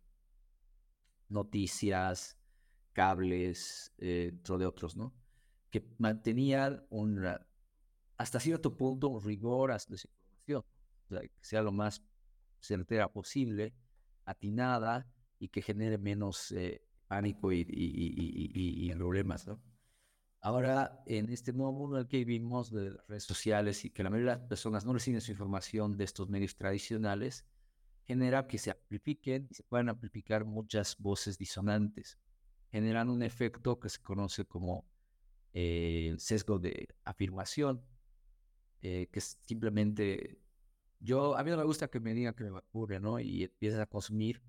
[1.30, 2.38] noticias,
[2.92, 5.14] cables, eh, entre otros, ¿no?
[5.72, 7.26] Que mantenían un,
[8.18, 10.66] hasta cierto punto un rigor a esa información,
[11.08, 12.04] que sea lo más
[12.60, 13.74] certera posible,
[14.26, 15.08] atinada
[15.40, 19.62] y que genere menos eh, pánico y, y, problemas, ¿no?
[20.46, 24.04] Ahora, en este nuevo mundo en el que vivimos de las redes sociales y que
[24.04, 27.48] la mayoría de las personas no reciben su información de estos medios tradicionales,
[28.04, 32.20] genera que se amplifiquen y se puedan amplificar muchas voces disonantes,
[32.70, 34.86] generando un efecto que se conoce como
[35.52, 37.84] eh, sesgo de afirmación,
[38.84, 40.38] eh, que es simplemente,
[41.00, 43.20] yo, a mí no me gusta que me digan que me ocurre, ¿no?
[43.20, 44.44] Y empiezas a consumir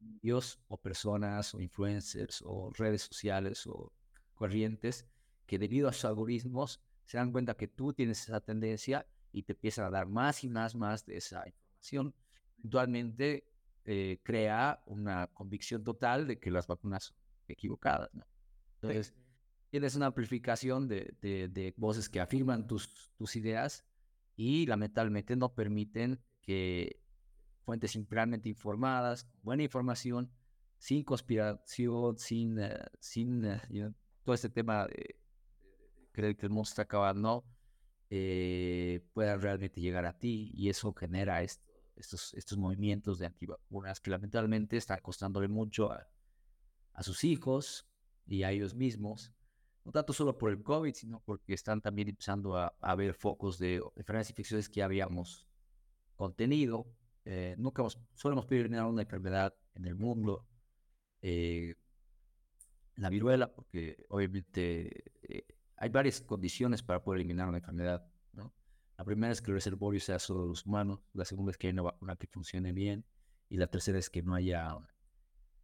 [0.00, 3.90] medios o personas o influencers o redes sociales o
[4.34, 5.06] corrientes
[5.50, 9.54] que debido a sus algoritmos se dan cuenta que tú tienes esa tendencia y te
[9.54, 12.14] empiezan a dar más y más, más de esa información.
[12.60, 13.50] Eventualmente
[13.84, 17.16] eh, crea una convicción total de que las vacunas son
[17.48, 18.14] equivocadas.
[18.14, 18.24] ¿no?
[18.76, 19.12] Entonces,
[19.70, 23.84] tienes una amplificación de, de, voces que afirman tus, tus ideas
[24.36, 27.02] y lamentablemente no permiten que
[27.64, 30.30] fuentes simplemente informadas, buena información,
[30.78, 33.92] sin conspiración, sin, eh, sin eh,
[34.22, 35.19] todo este tema de
[36.12, 37.44] creer que el mundo está acabando,
[38.10, 44.10] eh, puedan realmente llegar a ti y eso genera estos, estos movimientos de antivacunas que
[44.10, 46.06] lamentablemente están costándole mucho a,
[47.02, 47.86] sus hijos
[48.26, 49.32] y a ellos mismos,
[49.86, 53.58] no tanto solo por el COVID, sino porque están también empezando a, a ver focos
[53.58, 55.48] de enfermedades infecciosas que habíamos
[56.20, 56.86] contenido.
[57.24, 60.46] Eh, nunca hemos, solo hemos eliminar una enfermedad en el mundo,
[61.22, 61.74] eh,
[62.96, 65.46] la viruela, porque obviamente eh,
[65.80, 68.06] hay varias condiciones para poder eliminar una enfermedad.
[68.32, 68.54] ¿no?
[68.96, 71.74] La primera es que el reservorio sea solo los humanos, la segunda es que haya
[71.74, 73.04] una vacuna que funcione bien
[73.48, 74.76] y la tercera es que no haya,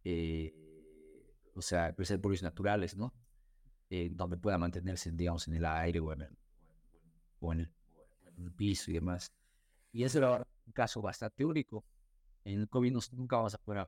[0.03, 0.53] eh,
[1.55, 3.13] o sea, reservorios naturales, ¿no?
[3.89, 6.21] eh, donde pueda mantenerse, digamos, en el aire o en
[7.61, 9.33] el, piso y demás.
[9.91, 11.85] Y eso era un caso bastante único.
[12.43, 13.87] En el COVID nunca vamos a poder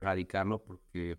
[0.00, 1.18] erradicarlo porque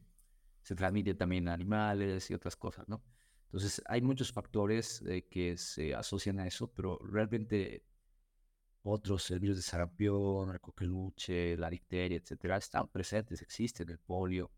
[0.61, 3.03] se transmite también a animales y otras cosas, ¿no?
[3.51, 7.83] Entonces, hay muchos factores eh, que se asocian a eso, pero realmente
[8.83, 14.51] otros, el virus de sarampión, el coqueluche, la difteria, etcétera, están presentes, existen, el polio.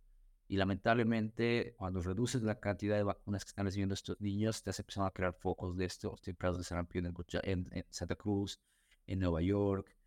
[0.47, 4.79] Y lamentablemente, cuando reduces la cantidad de vacunas que están recibiendo estos niños, te has
[4.79, 8.59] empezado a crear focos de estos tempranos de sarampión en, en, Santa Cruz,
[9.07, 9.97] en Nueva York,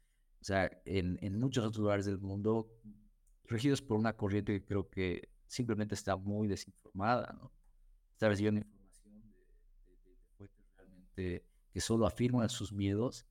[0.41, 2.71] o sea, en, en muchos otros lugares del mundo,
[3.47, 7.51] regidos por una corriente que creo que simplemente está muy desinformada, ¿no?
[8.13, 9.37] Está recibiendo información de,
[9.85, 10.67] de, de fuentes
[11.17, 13.27] realmente que solo afirman sus miedos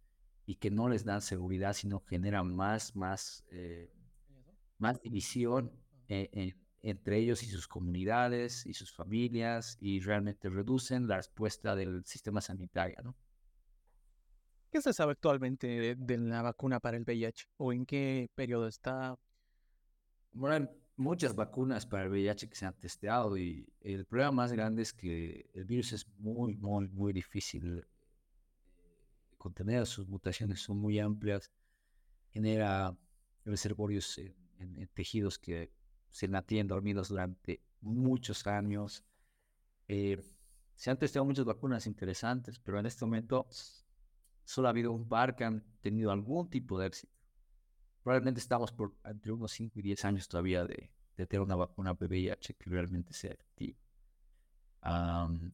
[0.45, 3.91] y que no les dan seguridad, sino generan más, más, eh,
[4.77, 5.71] más división
[6.07, 12.05] eh, entre ellos y sus comunidades y sus familias y realmente reducen la respuesta del
[12.05, 13.15] sistema sanitario, ¿no?
[14.71, 19.17] ¿Qué se sabe actualmente de, la vacuna para el VIH o en qué periodo está?
[20.33, 24.81] Bueno, muchas vacunas para el VIH que se han testeado y el problema más grande
[24.81, 27.85] es que el virus es muy, muy, muy difícil
[29.37, 31.51] contener, sus mutaciones son muy amplias,
[32.31, 32.97] genera
[33.43, 35.71] reservorios en, tejidos que
[36.09, 39.03] se mantienen dormidos durante muchos años.
[39.87, 40.19] Eh,
[40.75, 43.47] se han testeado muchas vacunas interesantes, pero en este momento
[44.43, 47.14] solo ha habido un par que han tenido algún tipo de éxito.
[48.05, 52.53] Probablemente estamos por entre unos 5 y 10 años todavía de, tener una vacuna VIH
[52.53, 53.79] que realmente sea efectiva.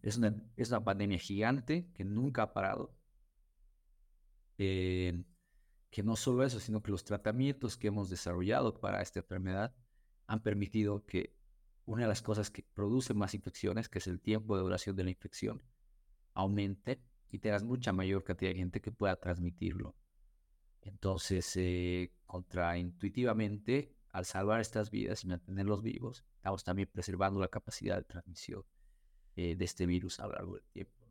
[0.02, 2.94] es, una, es una pandemia gigante que nunca ha parado
[4.58, 5.24] eh,
[5.92, 9.74] que no solo eso, sino que los tratamientos que hemos desarrollado para esta enfermedad
[10.28, 11.34] han permitido que
[11.86, 15.06] una de las cosas que produce más infecciones, que es el tiempo de duración de
[15.06, 15.64] la infección,
[16.34, 19.96] aumente y tengas mucha mayor cantidad de gente que pueda transmitirlo.
[20.82, 27.98] Entonces, eh, contraintuitivamente, al salvar estas vidas y mantenerlos vivos, estamos también preservando la capacidad
[27.98, 28.64] de transmisión
[29.36, 31.02] eh, de este virus a lo largo del tiempo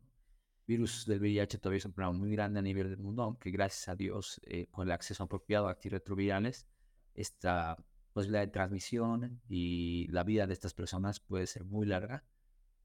[0.71, 3.89] virus del VIH todavía es un problema muy grande a nivel del mundo, aunque gracias
[3.89, 6.65] a Dios, eh, con el acceso apropiado a antirretrovirales,
[7.13, 7.77] esta
[8.13, 12.23] posibilidad de transmisión y la vida de estas personas puede ser muy larga,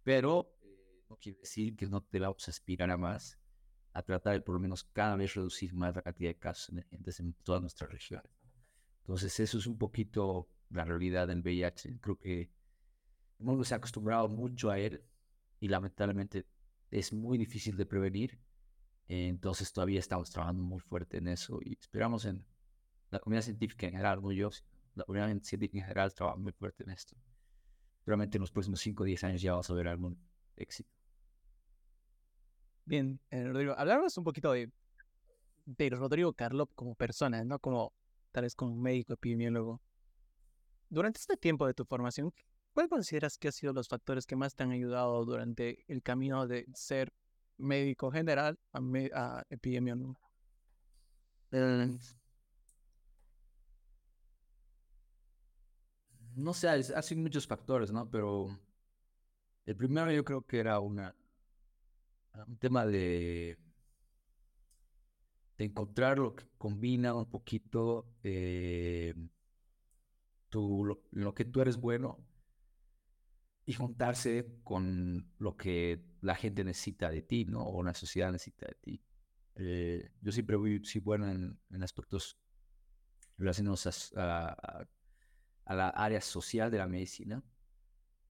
[0.03, 3.39] pero eh, no quiere decir que no te vamos a aspirar a más,
[3.97, 7.19] a tratar de por lo menos cada vez reducir más la cantidad de casos emergentes
[7.19, 8.31] en todas nuestras regiones.
[8.99, 11.99] Entonces, eso es un poquito la realidad del VIH.
[12.03, 12.41] Creo que
[13.39, 15.03] el mundo se ha acostumbrado mucho a él
[15.61, 16.47] y lamentablemente
[16.91, 18.39] es muy difícil de prevenir.
[19.09, 22.45] entonces todavía estamos trabajando muy fuerte en eso y esperamos en
[23.11, 24.51] la comunidad científica en general, no yo,
[24.95, 27.17] la comunidad científica en general trabaja muy fuerte en esto.
[28.05, 30.19] Probablemente en los próximos 5 o 10 años ya vamos a ver algún
[30.57, 30.96] éxito.
[32.87, 34.71] Bien, eh, Rodrigo, hablamos un poquito de,
[35.67, 37.59] de Rodrigo Carlop como persona, ¿no?
[37.59, 37.93] Como
[38.33, 39.81] tal vez como médico epidemiólogo.
[40.89, 42.33] Durante este tiempo de tu formación,
[42.77, 46.47] ¿Cuál consideras que han sido los factores que más te han ayudado durante el camino
[46.47, 47.11] de ser
[47.57, 48.59] médico general
[49.15, 50.21] a, epidemiólogo?
[51.53, 51.97] Eh,
[56.35, 58.11] no sé, ha sido muchos factores, ¿no?
[58.11, 58.49] Pero
[59.65, 61.15] el primero yo creo que era una,
[62.47, 63.59] un tema de,
[65.59, 69.15] de encontrar lo que combina un poquito eh,
[70.51, 72.19] lo que tú eres bueno
[73.67, 77.65] y juntarse con lo que la gente necesita de ti, ¿no?
[77.65, 79.03] O la sociedad necesita de ti.
[79.57, 82.39] Eh, yo siempre voy, sí, bueno en, aspectos
[83.37, 84.87] relacionados a,
[85.65, 87.43] a, la área social de la medicina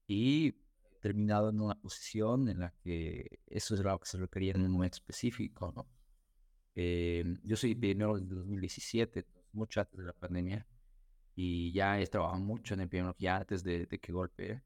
[0.07, 0.55] y
[0.99, 4.71] terminado en una posición en la que eso es lo que se requería en un
[4.71, 5.87] momento específico, ¿no?
[6.75, 10.67] Eh, yo soy epidemiólogo desde 2017, mucho antes de la pandemia,
[11.35, 14.61] y ya he trabajado mucho en epidemiología antes de, de que golpee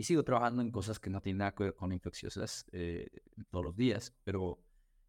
[0.00, 3.06] y sigo trabajando en cosas que no tienen nada que ver con infecciosas eh,
[3.50, 4.58] todos los días, pero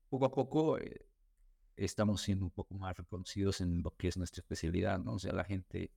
[0.10, 1.06] poco a poco eh,
[1.78, 5.14] estamos siendo un poco más reconocidos en lo que es nuestra especialidad, ¿no?
[5.14, 5.92] O sea, la gente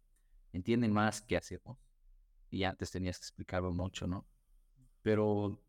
[0.53, 1.77] entiende más qué hacemos
[2.51, 4.27] y antes tenías que explicarlo mucho, ¿no?
[5.05, 5.61] Pero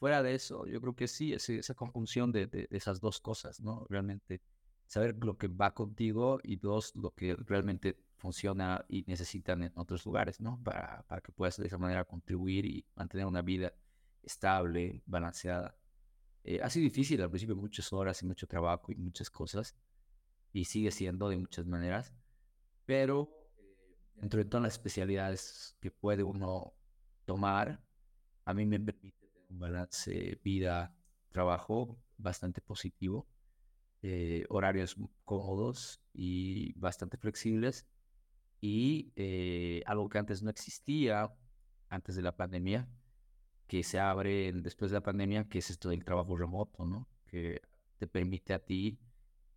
[0.00, 3.60] fuera de eso, yo creo que sí, esa conjunción de, de, de, esas dos cosas,
[3.60, 3.86] ¿no?
[3.88, 4.42] Realmente
[4.88, 10.04] saber lo que va contigo y dos, lo que realmente funciona y necesitan en otros
[10.04, 10.60] lugares, ¿no?
[10.64, 13.72] Para, para que puedas de esa manera contribuir y mantener una vida
[14.24, 15.78] estable, balanceada.
[16.42, 19.76] Eh, ha sido difícil al principio, muchas horas y mucho trabajo y muchas cosas,
[20.52, 22.12] y sigue siendo de muchas maneras,
[22.86, 26.74] pero eh, dentro de todas las especialidades que puede uno
[27.24, 27.80] tomar,
[28.44, 33.26] a mí me permite tener un balance vida-trabajo bastante positivo,
[34.02, 37.86] eh, horarios cómodos y bastante flexibles.
[38.60, 41.34] Y eh, algo que antes no existía,
[41.88, 42.88] antes de la pandemia,
[43.66, 47.08] que se abre después de la pandemia, que es esto del trabajo remoto, ¿no?
[47.26, 47.62] Que
[47.98, 48.98] te permite a ti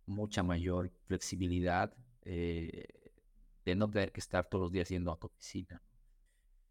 [0.06, 2.86] mucha mayor flexibilidad eh,
[3.64, 5.82] de no tener que estar todos los días yendo a tu oficina.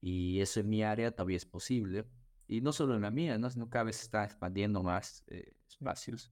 [0.02, 2.06] Y eso en mi área todavía es posible.
[2.48, 3.50] Y no solo en la mía, ¿no?
[3.50, 6.32] sino cada vez se está expandiendo más eh, espacios.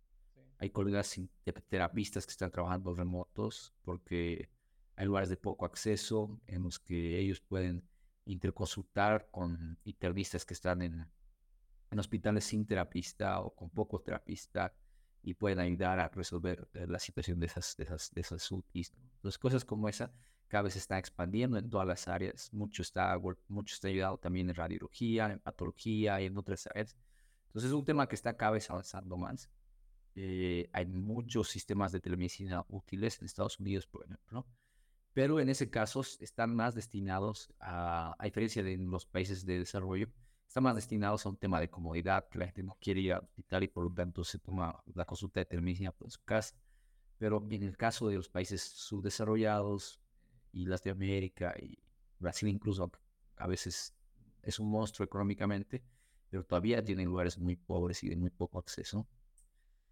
[0.57, 1.19] Hay colegas
[1.67, 4.49] terapistas que están trabajando remotos porque
[4.95, 7.83] hay lugares de poco acceso en los que ellos pueden
[8.25, 11.05] interconsultar con internistas que están en,
[11.91, 14.73] en hospitales sin terapista o con poco terapista
[15.21, 18.93] y pueden ayudar a resolver eh, la situación de esas, de esas, de esas UTIs.
[19.15, 20.13] Entonces, cosas como esa
[20.47, 22.53] cada vez se está expandiendo en todas las áreas.
[22.53, 26.95] Mucho está, mucho está ayudado también en radiología, en patología y en otras áreas.
[27.47, 29.49] Entonces, es un tema que está cada vez avanzando más.
[30.15, 34.47] Eh, hay muchos sistemas de telemedicina útiles en Estados Unidos, por ejemplo,
[35.13, 40.09] pero en ese caso están más destinados a, a diferencia de los países de desarrollo,
[40.47, 43.23] están más destinados a un tema de comodidad, que la gente no quiere ir al
[43.23, 46.55] hospital y por lo tanto se toma la consulta de telemedicina por su casa.
[47.17, 49.99] Pero en el caso de los países subdesarrollados
[50.55, 51.77] y las de América y
[52.17, 52.89] Brasil incluso,
[53.35, 53.93] a veces
[54.41, 55.83] es un monstruo económicamente,
[56.29, 59.05] pero todavía tienen lugares muy pobres y de muy poco acceso.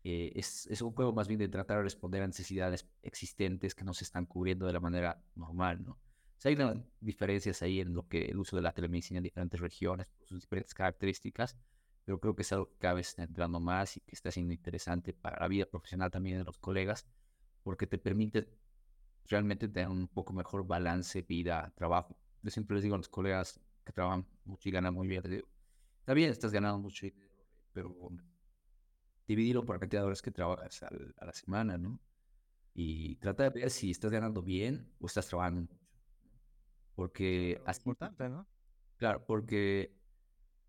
[0.05, 3.83] Eh, es, es, un juego más bien de tratar de responder a necesidades existentes que
[3.83, 5.97] no se están cubriendo de la manera normal, ¿no?
[6.45, 6.57] hay
[6.99, 10.73] diferencias ahí en lo que el uso de la telemedicina en diferentes regiones, sus diferentes
[10.73, 11.57] características,
[12.03, 14.53] pero creo que es algo que cada vez está entrando más y que está siendo
[14.53, 17.05] interesante para la vida profesional también de los colegas,
[17.63, 18.49] porque te permite
[19.27, 22.17] realmente tener un poco mejor balance vida-trabajo.
[22.41, 25.23] Yo siempre les digo a los colegas que trabajan mucho y ganan muy bien,
[25.99, 27.95] está bien, estás ganando mucho dinero, pero
[29.27, 31.99] dividirlo por la cantidad de horas que trabajas a la semana, ¿no?
[32.73, 35.67] Y trata de ver si estás ganando bien o estás trabajando
[36.95, 38.47] porque es importante, ¿no?
[38.97, 39.95] Claro, porque,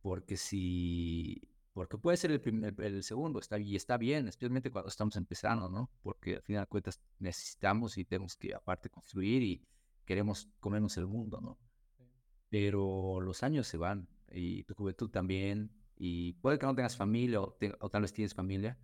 [0.01, 1.41] porque si,
[1.75, 5.69] porque puede ser el, primer, el segundo, está, y está bien, especialmente cuando estamos empezando,
[5.69, 5.91] ¿no?
[6.03, 9.67] Porque al final de cuentas necesitamos y tenemos que aparte construir y
[10.07, 11.59] queremos comernos el mundo, ¿no?
[12.49, 17.41] Pero los años se van y tu juventud también, y puede que no tengas familia
[17.41, 18.79] o, o tal vez tienes familia,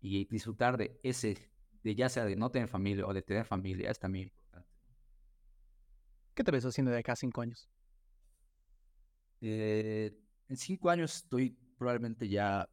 [0.00, 1.50] y disfrutar de ese,
[1.82, 4.30] de ya sea de no tener familia o de tener familia, es también
[6.36, 7.66] ¿Qué te ves haciendo de acá a cinco años?
[9.40, 10.14] Eh,
[10.50, 12.68] en cinco años estoy probablemente ya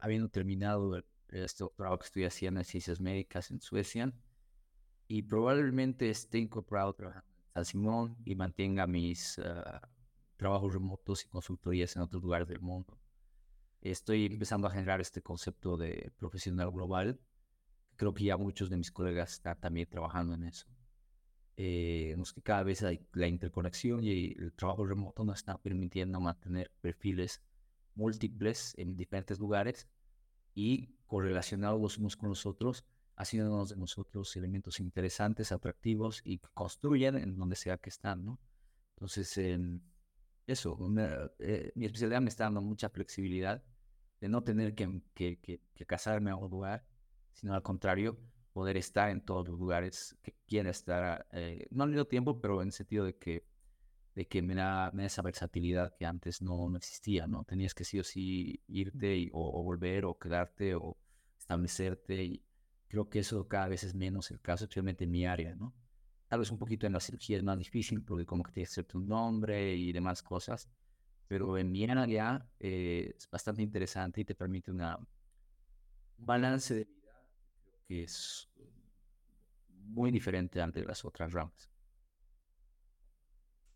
[0.00, 4.12] habiendo terminado este doctorado que estoy haciendo en ciencias médicas en Suecia
[5.08, 9.80] y probablemente esté incorporado trabajando en San Simón y mantenga mis ah,
[10.36, 12.98] trabajos remotos y consultorías en otros lugares del mundo.
[13.80, 17.18] Estoy empezando a generar este concepto de profesional global.
[17.96, 20.66] Creo que ya muchos de mis colegas están también trabajando en eso
[21.62, 26.70] eh, que cada vez hay la interconexión y el trabajo remoto nos está permitiendo mantener
[26.80, 27.42] perfiles
[28.00, 29.86] múltiples en diferentes lugares
[30.54, 32.84] y correlacionados los unos con los otros,
[33.16, 38.40] haciéndonos de nosotros elementos interesantes, atractivos y que construyen en donde sea que están, ¿no?
[38.96, 39.38] Entonces,
[40.46, 40.78] eso,
[41.38, 43.62] eh, mi especialidad me está dando mucha flexibilidad
[44.20, 46.84] de no tener que, que, que, que casarme a un lugar,
[47.32, 48.18] sino al contrario,
[48.52, 52.60] poder estar en todos los lugares que quiera estar, eh, no al mismo tiempo, pero
[52.62, 53.44] en el sentido de que,
[54.14, 57.44] de que me, da, me da esa versatilidad que antes no, no, existía, ¿no?
[57.44, 60.96] Tenías que sí o sí irte o, volver o quedarte o
[61.38, 62.44] establecerte y
[62.88, 65.74] creo que eso cada vez es menos el caso, especialmente en mi área, ¿no?
[66.28, 68.74] Tal vez un poquito en la cirugía es más difícil porque como que tienes que
[68.74, 70.68] hacerte un nombre y demás cosas,
[71.26, 76.88] pero en mi área eh, es bastante interesante y te permite una, un balance de
[77.86, 78.48] que es
[79.68, 81.69] muy diferente ante las otras ramas.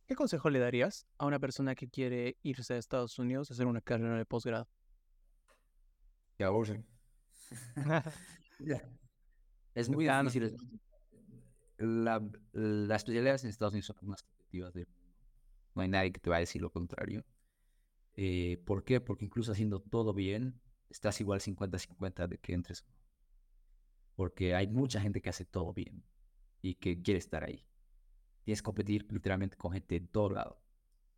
[0.06, 3.66] ¿Qué consejo le darías a una persona que quiere irse a Estados Unidos a hacer
[3.66, 4.68] una carrera de posgrado?
[6.36, 6.84] Que aborren.
[9.74, 10.56] Es muy difícil.
[11.76, 12.20] La,
[12.52, 14.74] las especialidades en Estados Unidos son más competitivas.
[14.74, 14.88] De,
[15.76, 17.24] no hay nadie que te va a decir lo contrario.
[18.16, 19.00] Eh, ¿Por qué?
[19.00, 22.84] Porque incluso haciendo todo bien, estás igual 50-50 de que entres
[24.14, 26.04] porque hay mucha gente que hace todo bien
[26.62, 27.64] y que quiere estar ahí.
[28.44, 30.60] Tienes que competir literalmente con gente de todo lado,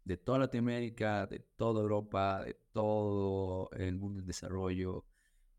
[0.05, 5.05] de toda Latinoamérica, de toda Europa, de todo el mundo en desarrollo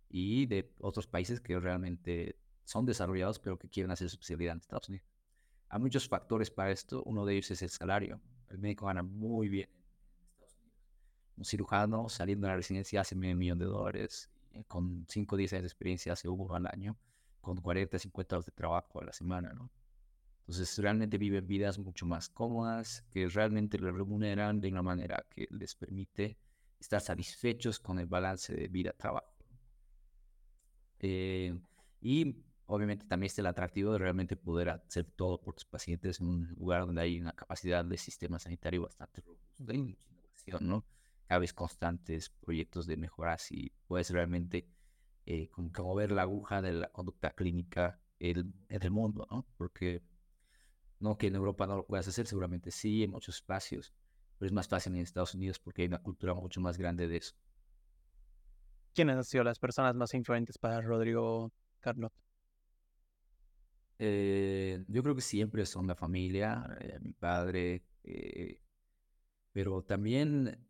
[0.09, 4.59] y de otros países que realmente son desarrollados pero que quieren hacer su especialidad en
[4.59, 5.07] Estados Unidos.
[5.70, 8.22] Hay muchos factores para esto, uno de ellos es el salario.
[8.47, 10.80] El médico gana muy bien en Estados Unidos.
[11.36, 14.32] un cirujano saliendo de la residencia hace medio millón de dólares,
[14.68, 16.97] con 5 o 10 años de experiencia hace uno al año,
[17.41, 19.70] con 40, 50 horas de trabajo a la semana, ¿no?
[20.47, 25.45] Entonces realmente viven vidas mucho más cómodas, que realmente les remuneran de una manera que
[25.51, 26.37] les permite
[26.79, 29.27] estar satisfechos con el balance de vida-trabajo.
[30.99, 31.53] Eh,
[31.99, 36.27] y obviamente también está el atractivo de realmente poder hacer todo por tus pacientes en
[36.27, 40.85] un lugar donde hay una capacidad de sistema sanitario bastante robusta y mucha innovación, ¿no?
[41.27, 44.65] Cada constantes proyectos de mejoras y puedes realmente
[45.25, 49.45] eh, como, ver la aguja de la conducta clínica en el mundo, ¿no?
[49.57, 50.01] Porque
[50.99, 53.93] no que en Europa no lo puedas hacer, seguramente sí, en muchos espacios,
[54.37, 57.17] pero es más fácil en Estados Unidos porque hay una cultura mucho más grande de
[57.17, 57.35] eso.
[58.93, 62.11] ¿Quiénes han sido las personas más influentes para Rodrigo Carlos?
[63.99, 68.61] Eh, yo creo que siempre son la familia, eh, mi padre, eh,
[69.51, 70.67] pero también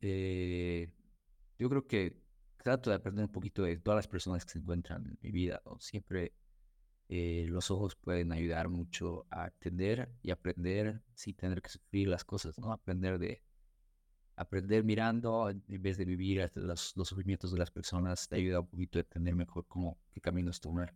[1.60, 2.22] yo creo que
[2.64, 5.62] trato de aprender un poquito de todas las personas que se encuentran en mi vida.
[5.80, 6.34] Siempre
[7.10, 12.26] eh, los ojos pueden ayudar mucho a entender y aprender sin tener que sufrir las
[12.26, 12.72] cosas, ¿no?
[12.74, 13.42] Aprender de
[14.36, 18.68] aprender mirando en vez de vivir los, los sufrimientos de las personas te ayuda un
[18.68, 20.94] poquito a entender mejor cómo, qué caminos tomar.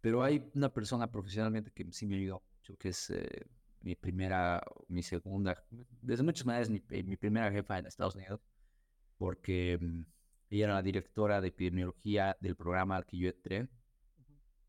[0.00, 3.46] Pero hay una persona profesionalmente que sí me ayudó mucho, que es eh,
[3.80, 5.64] mi primera, mi segunda,
[6.02, 8.40] desde muchas maneras mi, eh, mi primera jefa en Estados Unidos,
[9.16, 10.02] porque mm,
[10.50, 13.68] ella era la directora de epidemiología del programa al que yo entré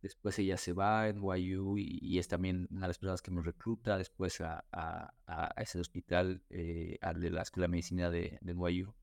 [0.02, 3.42] Después ella se va en NYU y, es también una de las personas que me
[3.42, 8.54] recluta después a, a, ese hospital, eh, al de la Escuela de Medicina de, de
[8.54, 8.94] NYU.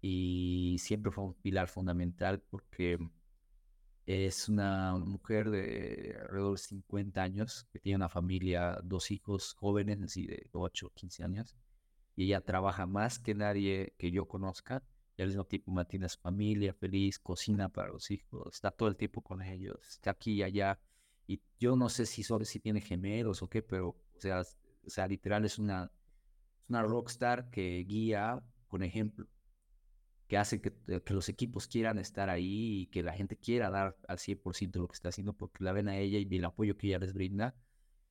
[0.00, 2.98] Y siempre fue un pilar fundamental porque
[4.06, 10.00] es una mujer de alrededor de 50 años que tiene una familia, dos hijos jóvenes,
[10.00, 11.56] así de 8 o 15 años.
[12.16, 14.82] Y ella trabaja más que nadie que yo conozca
[15.18, 18.88] y al mismo tiempo mantiene a su familia feliz, cocina para los hijos, está todo
[18.88, 20.80] el tiempo con ellos, está aquí y allá.
[21.26, 24.90] Y yo no sé si solo si tiene gemelos o qué, pero, o sea, o
[24.90, 25.90] sea literal es una,
[26.68, 29.26] una rockstar que guía con ejemplo,
[30.28, 33.96] que hace que, que, los equipos quieran estar ahí y que la gente quiera dar
[34.06, 36.86] al 100% lo que está haciendo porque la ven a ella y el apoyo que
[36.86, 37.56] ella les brinda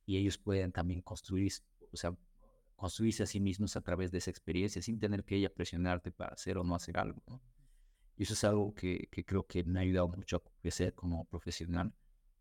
[0.05, 1.53] y ellos pueden también construir,
[1.93, 2.17] o sea,
[2.77, 6.33] construirse a sí mismos a través de esa experiencia sin tener que ella presionarte para
[6.35, 7.21] hacer o no hacer algo.
[8.15, 11.93] Y eso es algo que, creo que me ha ayudado mucho a crecer como profesional,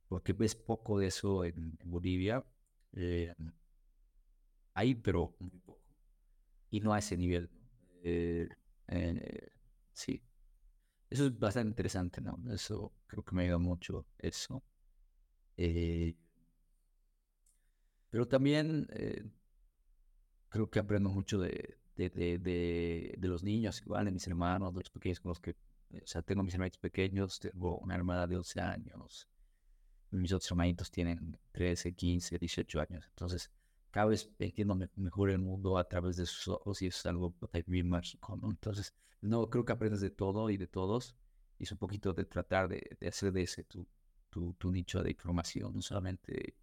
[0.09, 2.45] porque ves poco de eso en, Bolivia.
[2.93, 3.35] Eh,
[4.75, 5.81] ahí, pero muy poco.
[6.71, 7.51] Y no a ese nivel.
[8.03, 8.49] Eh,
[8.89, 9.49] eh,
[9.93, 10.23] sí.
[11.09, 12.39] Eso es bastante interesante, ¿no?
[12.53, 14.63] Eso creo que me ayuda mucho, eso.
[18.11, 18.87] pero también
[20.57, 24.81] creo que aprendo mucho de, de, de, de, los niños, igual, de mis hermanos, de
[24.81, 25.51] los pequeños con los que,
[25.93, 29.29] o sea, tengo mis hermanitos pequeños, tengo una hermana de 11 años,
[30.11, 33.51] mis otros hermanitos tienen 13, 15, 18 años, entonces
[33.91, 37.35] cada vez entiendo mejor el mundo a través de sus ojos y es algo
[37.67, 38.51] bien mágico, ¿no?
[38.51, 41.17] Entonces, no, creo que aprendes de todo y de todos
[41.59, 43.87] y es un poquito de tratar de, de hacer de ese tu,
[44.29, 46.57] tu, tu nicho de información, no solamente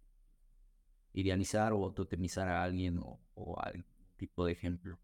[1.14, 3.84] idealizar o totemizar a alguien o, o algún
[4.16, 4.98] tipo de ejemplo.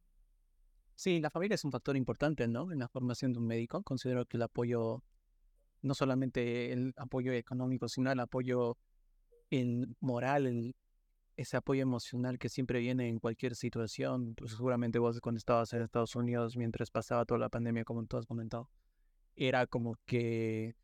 [0.95, 2.71] Sí, la familia es un factor importante, ¿no?
[2.73, 3.83] En la formación de un médico.
[3.83, 5.03] Considero que el apoyo,
[5.81, 8.77] no solamente el apoyo económico, sino el apoyo
[9.49, 10.75] en moral,
[11.37, 14.35] ese apoyo emocional que siempre viene en cualquier situación.
[14.35, 18.19] Pues seguramente vos cuando estabas en Estados Unidos, mientras pasaba toda la pandemia, como tú
[18.19, 18.69] has comentado,
[19.37, 20.75] era como que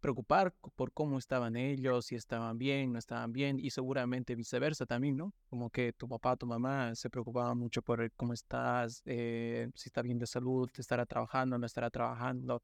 [0.00, 5.16] preocupar por cómo estaban ellos, si estaban bien, no estaban bien, y seguramente viceversa también,
[5.16, 5.32] ¿no?
[5.48, 10.02] Como que tu papá, tu mamá se preocupaban mucho por cómo estás, eh, si está
[10.02, 12.62] bien de salud, te estará trabajando, no estará trabajando,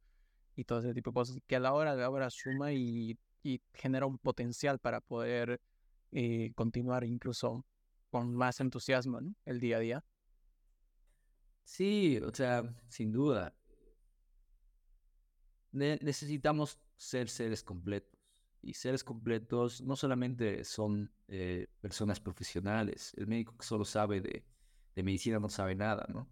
[0.56, 3.60] y todo ese tipo de cosas que a la hora de ahora suma y, y
[3.74, 5.60] genera un potencial para poder
[6.12, 7.64] eh, continuar incluso
[8.10, 9.20] con más entusiasmo.
[9.44, 10.04] El día a día.
[11.64, 13.52] Sí, o sea, sin duda.
[15.76, 18.16] Necesitamos ser seres completos.
[18.62, 23.14] Y seres completos no solamente son eh, personas profesionales.
[23.16, 24.44] El médico que solo sabe de,
[25.02, 26.28] medicina no sabe nada, ¿no?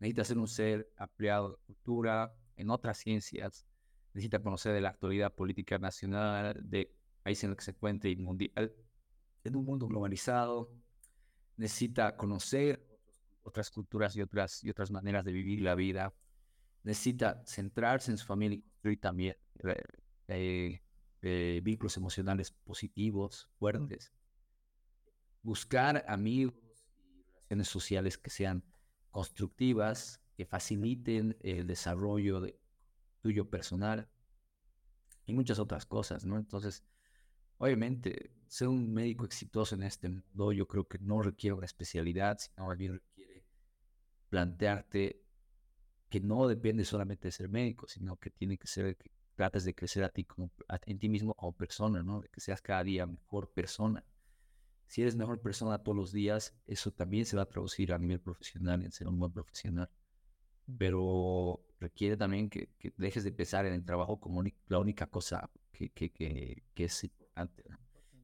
[0.00, 3.66] Necesita ser un ser ampliado de cultura, en otras ciencias.
[4.14, 6.92] Necesita conocer de la actualidad política nacional, de
[7.22, 8.74] país en el que se encuentre y mundial.
[9.44, 10.72] En un mundo globalizado,
[11.56, 12.84] necesita conocer
[13.42, 16.12] otras culturas y otras, y otras maneras de vivir la vida.
[16.82, 19.36] Necesita centrarse en su familia construir también
[20.28, 20.80] eh,
[21.22, 24.12] eh, vínculos emocionales positivos, fuertes.
[25.42, 26.54] Buscar amigos
[26.96, 28.64] y relaciones sociales que sean
[29.10, 32.60] constructivas que faciliten el desarrollo de
[33.22, 34.08] tuyo personal
[35.24, 36.36] y muchas otras cosas, ¿no?
[36.36, 36.84] Entonces,
[37.58, 42.38] obviamente, ser un médico exitoso en este mundo yo creo que no requiere una especialidad,
[42.38, 43.44] sino más bien requiere
[44.28, 45.25] plantearte
[46.08, 49.74] que no depende solamente de ser médico, sino que tiene que ser que trates de
[49.74, 50.50] crecer a ti como,
[50.86, 52.20] en ti mismo como persona, ¿no?
[52.20, 54.04] De que seas cada día mejor persona.
[54.86, 58.20] Si eres mejor persona todos los días, eso también se va a traducir a nivel
[58.20, 59.90] profesional en ser un buen profesional.
[60.78, 65.90] Pero requiere también que, dejes de pensar en el trabajo como la única cosa que,
[65.90, 67.64] que, que es importante.
[67.68, 67.78] ¿no?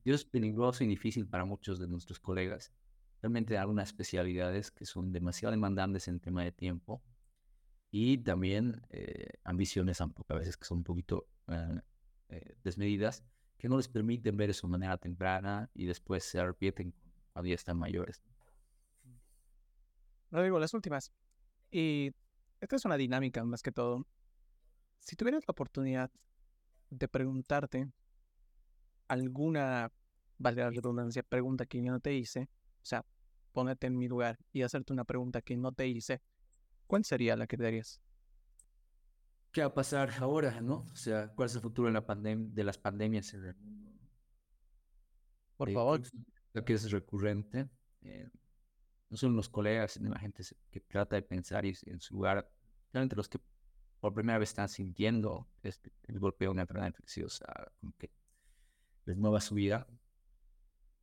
[0.04, 2.72] Y es peligroso y difícil para muchos de nuestros colegas.
[3.20, 7.02] Realmente hay algunas especialidades que son demasiado demandantes en tema de tiempo
[7.94, 11.81] y también eh, ambiciones a veces que son un poquito eh,
[12.31, 13.23] eh, desmedidas
[13.59, 16.94] que no les permiten ver eso de manera temprana y después se arrepienten
[17.32, 18.23] cuando ya están mayores.
[20.31, 21.12] No digo las últimas.
[21.70, 22.10] Y
[22.60, 24.06] esta es una dinámica más que todo.
[24.98, 26.10] Si tuvieras la oportunidad
[26.89, 27.89] de preguntarte
[29.06, 29.93] alguna,
[30.39, 32.48] vale la redundancia, pregunta que yo no te hice,
[32.81, 33.05] o sea,
[33.52, 36.23] ponerte en mi lugar y hacerte una pregunta que no te hice,
[36.86, 38.00] ¿cuál sería la que te darías?
[39.52, 40.86] ¿Qué va a pasar ahora, no?
[40.90, 43.92] O sea, ¿cuál es el futuro de, la de las pandemias en el mundo?
[45.59, 46.00] Por eh, favor.
[46.54, 47.68] Lo que es recurrente.
[48.00, 48.30] Eh,
[49.10, 52.50] no solo los colegas, sino la gente que trata de pensar y en su lugar,
[52.92, 53.38] realmente los que
[54.00, 57.46] por primera vez están sintiendo este, el golpe de una enfermedad infecciosa,
[57.78, 58.10] como que
[59.04, 59.86] les mueva su vida,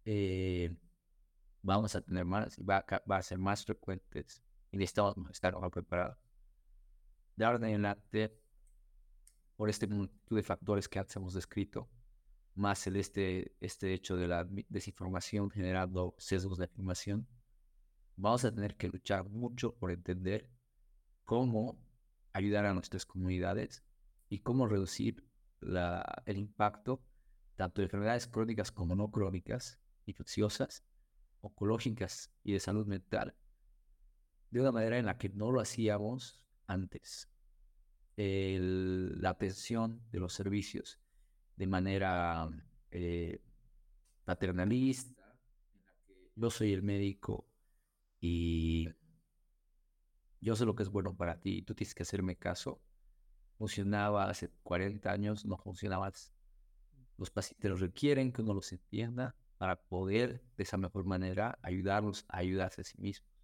[0.05, 0.75] eh,
[1.61, 6.17] vamos a tener más, va, va a ser más frecuentes y necesitamos estar mejor preparados
[7.39, 8.37] de ahora adelante,
[9.55, 11.89] por este multitud de factores que antes hemos descrito,
[12.55, 17.29] más el este, este hecho de la desinformación generando sesgos de afirmación,
[18.17, 20.49] vamos a tener que luchar mucho por entender
[21.23, 21.79] cómo
[22.33, 23.85] ayudar a nuestras comunidades
[24.27, 25.25] y cómo reducir
[25.61, 27.01] la, el impacto
[27.55, 30.83] tanto de enfermedades crónicas como no crónicas, infecciosas,
[31.39, 33.33] oncológicas y de salud mental,
[34.51, 37.29] de una manera en la que no lo hacíamos antes.
[38.15, 40.99] la atención de los servicios
[41.55, 42.49] de manera
[42.91, 43.41] eh,
[44.25, 45.37] paternalista,
[46.35, 47.47] yo soy el médico
[48.19, 48.89] y
[50.41, 52.81] yo sé lo que es bueno para ti tú tienes que hacerme caso.
[53.57, 56.11] Funcionaba hace 40 años, no funcionaba.
[57.17, 62.37] Los pacientes requieren que uno los entienda para poder de esa mejor manera ayudarlos a
[62.37, 63.38] ayudarse a sí mismos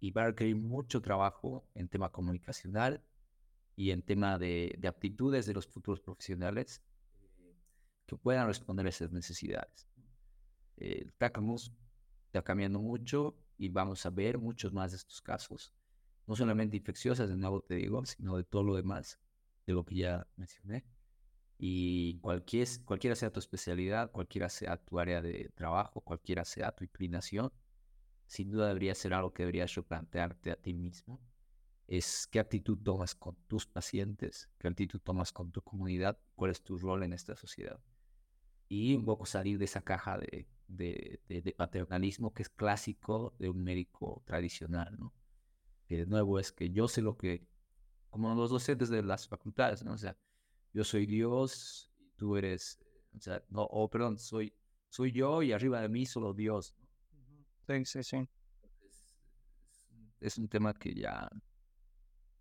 [0.00, 3.02] y va a requerir mucho trabajo en tema comunicacional
[3.76, 6.82] y en tema de, aptitudes de los futuros profesionales
[7.38, 7.54] eh,
[8.06, 9.88] que puedan responder a esas necesidades.
[10.76, 11.72] El TACAMUS
[12.26, 15.72] está cambiando mucho y vamos a ver muchos más de estos casos,
[16.26, 19.18] no solamente infecciosas, de nuevo te digo, sino de todo lo demás,
[19.66, 20.84] de lo que ya mencioné.
[21.58, 26.84] Y cualquier, cualquiera sea tu especialidad, cualquiera sea tu área de trabajo, cualquiera sea tu
[26.84, 27.50] inclinación,
[28.28, 31.20] sin duda debería ser algo que deberías replantearte a ti mismo.
[31.88, 36.62] Es qué actitud tomas con tus pacientes, qué actitud tomas con tu comunidad, cuál es
[36.62, 37.80] tu rol en esta sociedad.
[38.68, 43.64] Y un poco salir de esa caja de, de, paternalismo que es clásico de un
[43.64, 45.14] médico tradicional, ¿no?
[45.86, 47.46] Que de nuevo es que yo sé lo que,
[48.10, 49.94] como los docentes de las facultades, ¿no?
[49.94, 50.16] O sea,
[50.74, 52.78] yo soy Dios tú eres,
[53.16, 54.52] o sea, no, oh, perdón, soy,
[54.90, 56.74] soy yo y arriba de mí solo Dios.
[57.68, 58.28] Sí, sí, sí.
[60.20, 61.28] Es, un tema que ya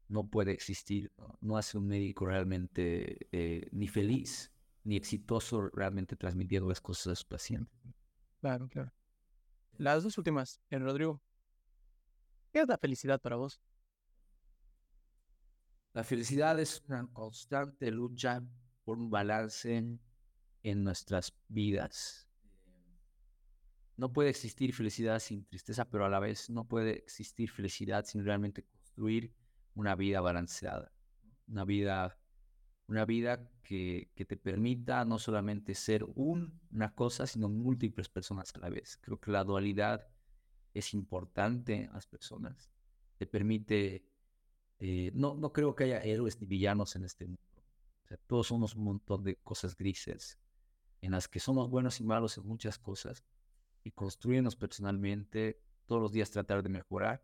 [0.07, 1.11] no puede existir.
[1.41, 4.53] No, hace un médico realmente eh, ni feliz
[4.85, 7.77] ni exitoso realmente transmitiendo las cosas a su paciente.
[8.39, 8.93] Claro, claro.
[9.73, 11.21] Las dos últimas, en Rodrigo.
[12.53, 13.59] ¿Qué es la felicidad para vos?
[15.91, 18.41] La felicidad es una constante lucha
[18.85, 19.75] por un balance
[20.63, 22.26] en nuestras vidas
[23.97, 28.23] no puede existir felicidad sin tristeza, pero a la vez no puede existir felicidad sin
[28.23, 29.33] realmente construir
[29.73, 30.91] una vida balanceada,
[31.47, 32.17] una vida,
[32.87, 38.69] una vida que, te permita no solamente ser una cosa, sino múltiples personas a la
[38.69, 38.97] vez.
[39.01, 40.07] Creo que la dualidad
[40.73, 42.71] es importante en las personas.
[43.17, 44.05] Te permite,
[44.79, 47.41] eh, no, no creo que haya héroes ni villanos en este mundo.
[48.27, 50.37] Todos somos un montón de cosas grises
[51.01, 53.23] en las que somos buenos y malos en muchas cosas,
[53.87, 57.23] y construirnos personalmente, todos los días tratar de mejorar,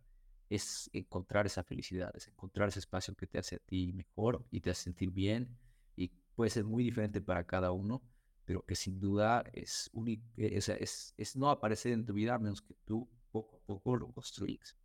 [0.50, 4.62] es encontrar esa felicidad, es encontrar ese espacio que te hace a ti mejor y
[4.62, 5.58] te hace sentir bien
[5.98, 8.02] y puede ser muy diferente para cada uno,
[8.46, 9.92] pero que sin duda es,
[10.38, 13.98] es, es, es no aparecer en tu vida a menos que tú poco a poco
[13.98, 14.78] lo construyes.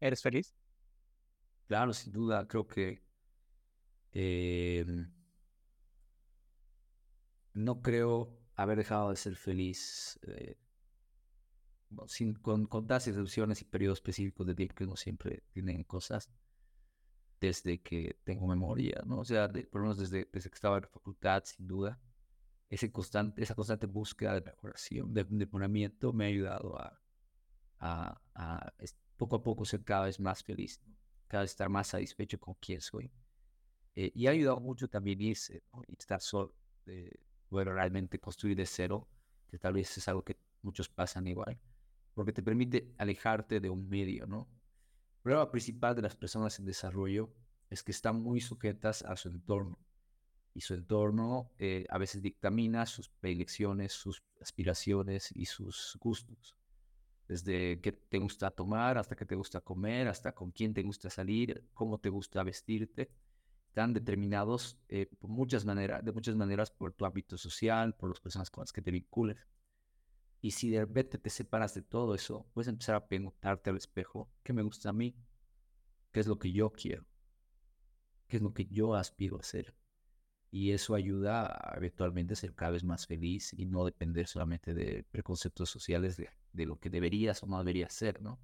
[0.00, 0.54] ¿Eres feliz?
[1.66, 3.02] Claro, sin duda, creo que
[4.12, 4.84] eh,
[7.54, 10.58] no creo haber dejado de ser feliz eh,
[12.06, 16.30] sin, con, con y excepciones y periodos específicos de tiempo que no siempre tienen cosas
[17.40, 19.20] desde que tengo memoria, ¿no?
[19.20, 21.98] O sea, por lo menos desde, desde que estaba en la facultad, sin duda,
[22.68, 27.00] ese constante, esa constante búsqueda de mejoración, de, mejoramiento, me ha ayudado a,
[27.78, 28.72] a, a,
[29.16, 30.80] poco a poco ser cada vez más feliz,
[31.26, 33.10] cada vez estar más satisfecho con quién soy.
[33.96, 36.54] Eh, y ha ayudado mucho también irse, y estar solo,
[37.48, 39.08] bueno, realmente construir de cero,
[39.48, 41.58] que tal vez es algo que muchos pasan igual,
[42.20, 44.46] porque te permite alejarte de un medio, ¿no?
[45.16, 47.32] El problema principal de las personas en desarrollo
[47.70, 49.78] es que están muy sujetas a su entorno
[50.52, 56.58] y su entorno eh, a veces dictamina sus predilecciones, sus aspiraciones y sus gustos.
[57.26, 61.08] Desde qué te gusta tomar, hasta qué te gusta comer, hasta con quién te gusta
[61.08, 63.10] salir, cómo te gusta vestirte.
[63.68, 68.20] Están determinados eh, por muchas maneras, de muchas maneras por tu hábito social, por las
[68.20, 69.38] personas con las que te vincules.
[70.40, 74.30] Y si de repente te separas de todo eso, puedes empezar a preguntarte al espejo,
[74.42, 75.14] ¿qué me gusta a mí?
[76.12, 77.06] ¿Qué es lo que yo quiero?
[78.26, 79.74] ¿Qué es lo que yo aspiro a ser?
[80.50, 85.04] y eso ayuda a eventualmente ser cada vez más feliz y no depender solamente de
[85.10, 88.40] preconceptos sociales de, de lo que deberías o no deberías ser, ¿no?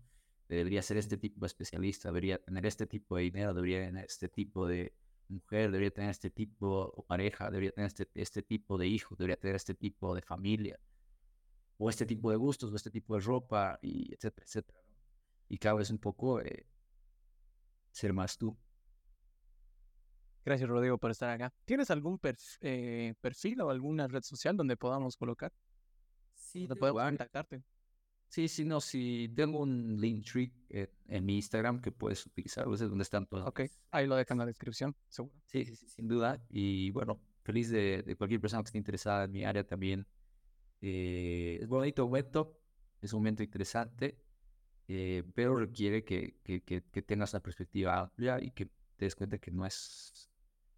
[0.48, 4.28] Debería ser este tipo de especialista, debería tener este tipo de dinero, debería tener este
[4.28, 4.94] tipo de
[5.28, 9.36] mujer, debería tener este tipo de pareja, debería tener este, este tipo de hijo, debería
[9.36, 10.78] tener este tipo de familia,
[11.78, 14.78] o este tipo de gustos, o este tipo de ropa, y etcétera, etcétera.
[15.48, 16.66] Y cada vez un poco eh,
[17.90, 18.56] ser más tú.
[20.44, 21.52] Gracias, Rodrigo, por estar acá.
[21.64, 22.20] ¿Tienes algún
[22.60, 25.52] eh, perfil o alguna red social donde podamos colocar?
[26.34, 27.62] Sí, donde podemos contactarte.
[28.28, 32.80] Sí, sí, no, sí, tengo un link tree en, mi Instagram que puedes utilizar, es
[32.80, 33.46] donde están todos.
[33.46, 35.34] Ok, ahí lo dejan en la descripción, seguro.
[35.46, 36.40] Sí, sí, sin duda.
[36.50, 40.06] Y bueno, feliz de, cualquier persona que esté interesada en mi área también.
[40.80, 42.60] Eh, es bonito momento,
[43.00, 44.18] es un momento interesante,
[44.88, 48.66] eh, pero requiere que, que, que, que tengas una perspectiva amplia y que
[48.96, 50.30] te des cuenta que no es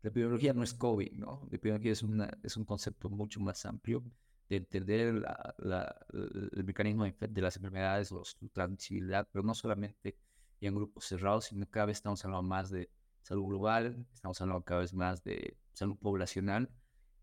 [0.02, 1.46] la epidemiología no es COVID, ¿no?
[1.50, 4.04] La epidemiología es, una, es un concepto mucho más amplio
[4.48, 5.14] de entender
[5.58, 10.16] la, el mecanismo de las enfermedades o su transmisibilidad, pero no solamente
[10.60, 12.90] en grupos cerrados, sino cada vez estamos hablando más de
[13.22, 16.70] salud global, estamos hablando cada vez más de salud poblacional,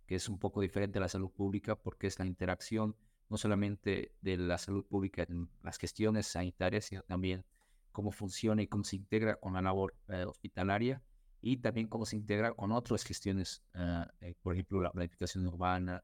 [0.06, 2.96] que es un poco diferente a la salud pública porque es la interacción
[3.30, 7.44] no solamente de la salud pública en las gestiones sanitarias, sino también
[7.92, 11.02] cómo funciona y cómo se integra con la labor eh, hospitalaria
[11.42, 16.04] y también cómo se integra con otras gestiones, ah, eh, por ejemplo, la planificación urbana,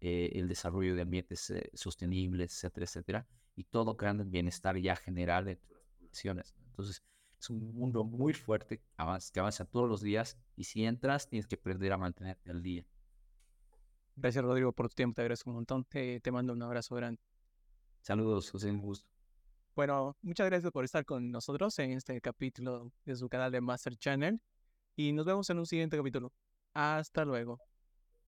[0.00, 3.26] eh, el desarrollo de ambientes eh, sostenibles, etcétera, etcétera,
[3.56, 6.54] y todo creando el bienestar ya general de las poblaciones.
[6.70, 7.02] Entonces,
[7.38, 11.56] es un mundo muy fuerte que avanza todos los días y si entras tienes que
[11.56, 12.86] aprender a mantenerte al día.
[14.20, 17.20] Gracias Rodrigo por tu tiempo, te agradezco un montón, te, te mando un abrazo grande.
[18.02, 19.08] Saludos, José, un gusto.
[19.76, 23.96] Bueno, muchas gracias por estar con nosotros en este capítulo de su canal de Master
[23.96, 24.40] Channel
[24.96, 26.32] y nos vemos en un siguiente capítulo.
[26.74, 27.60] Hasta luego.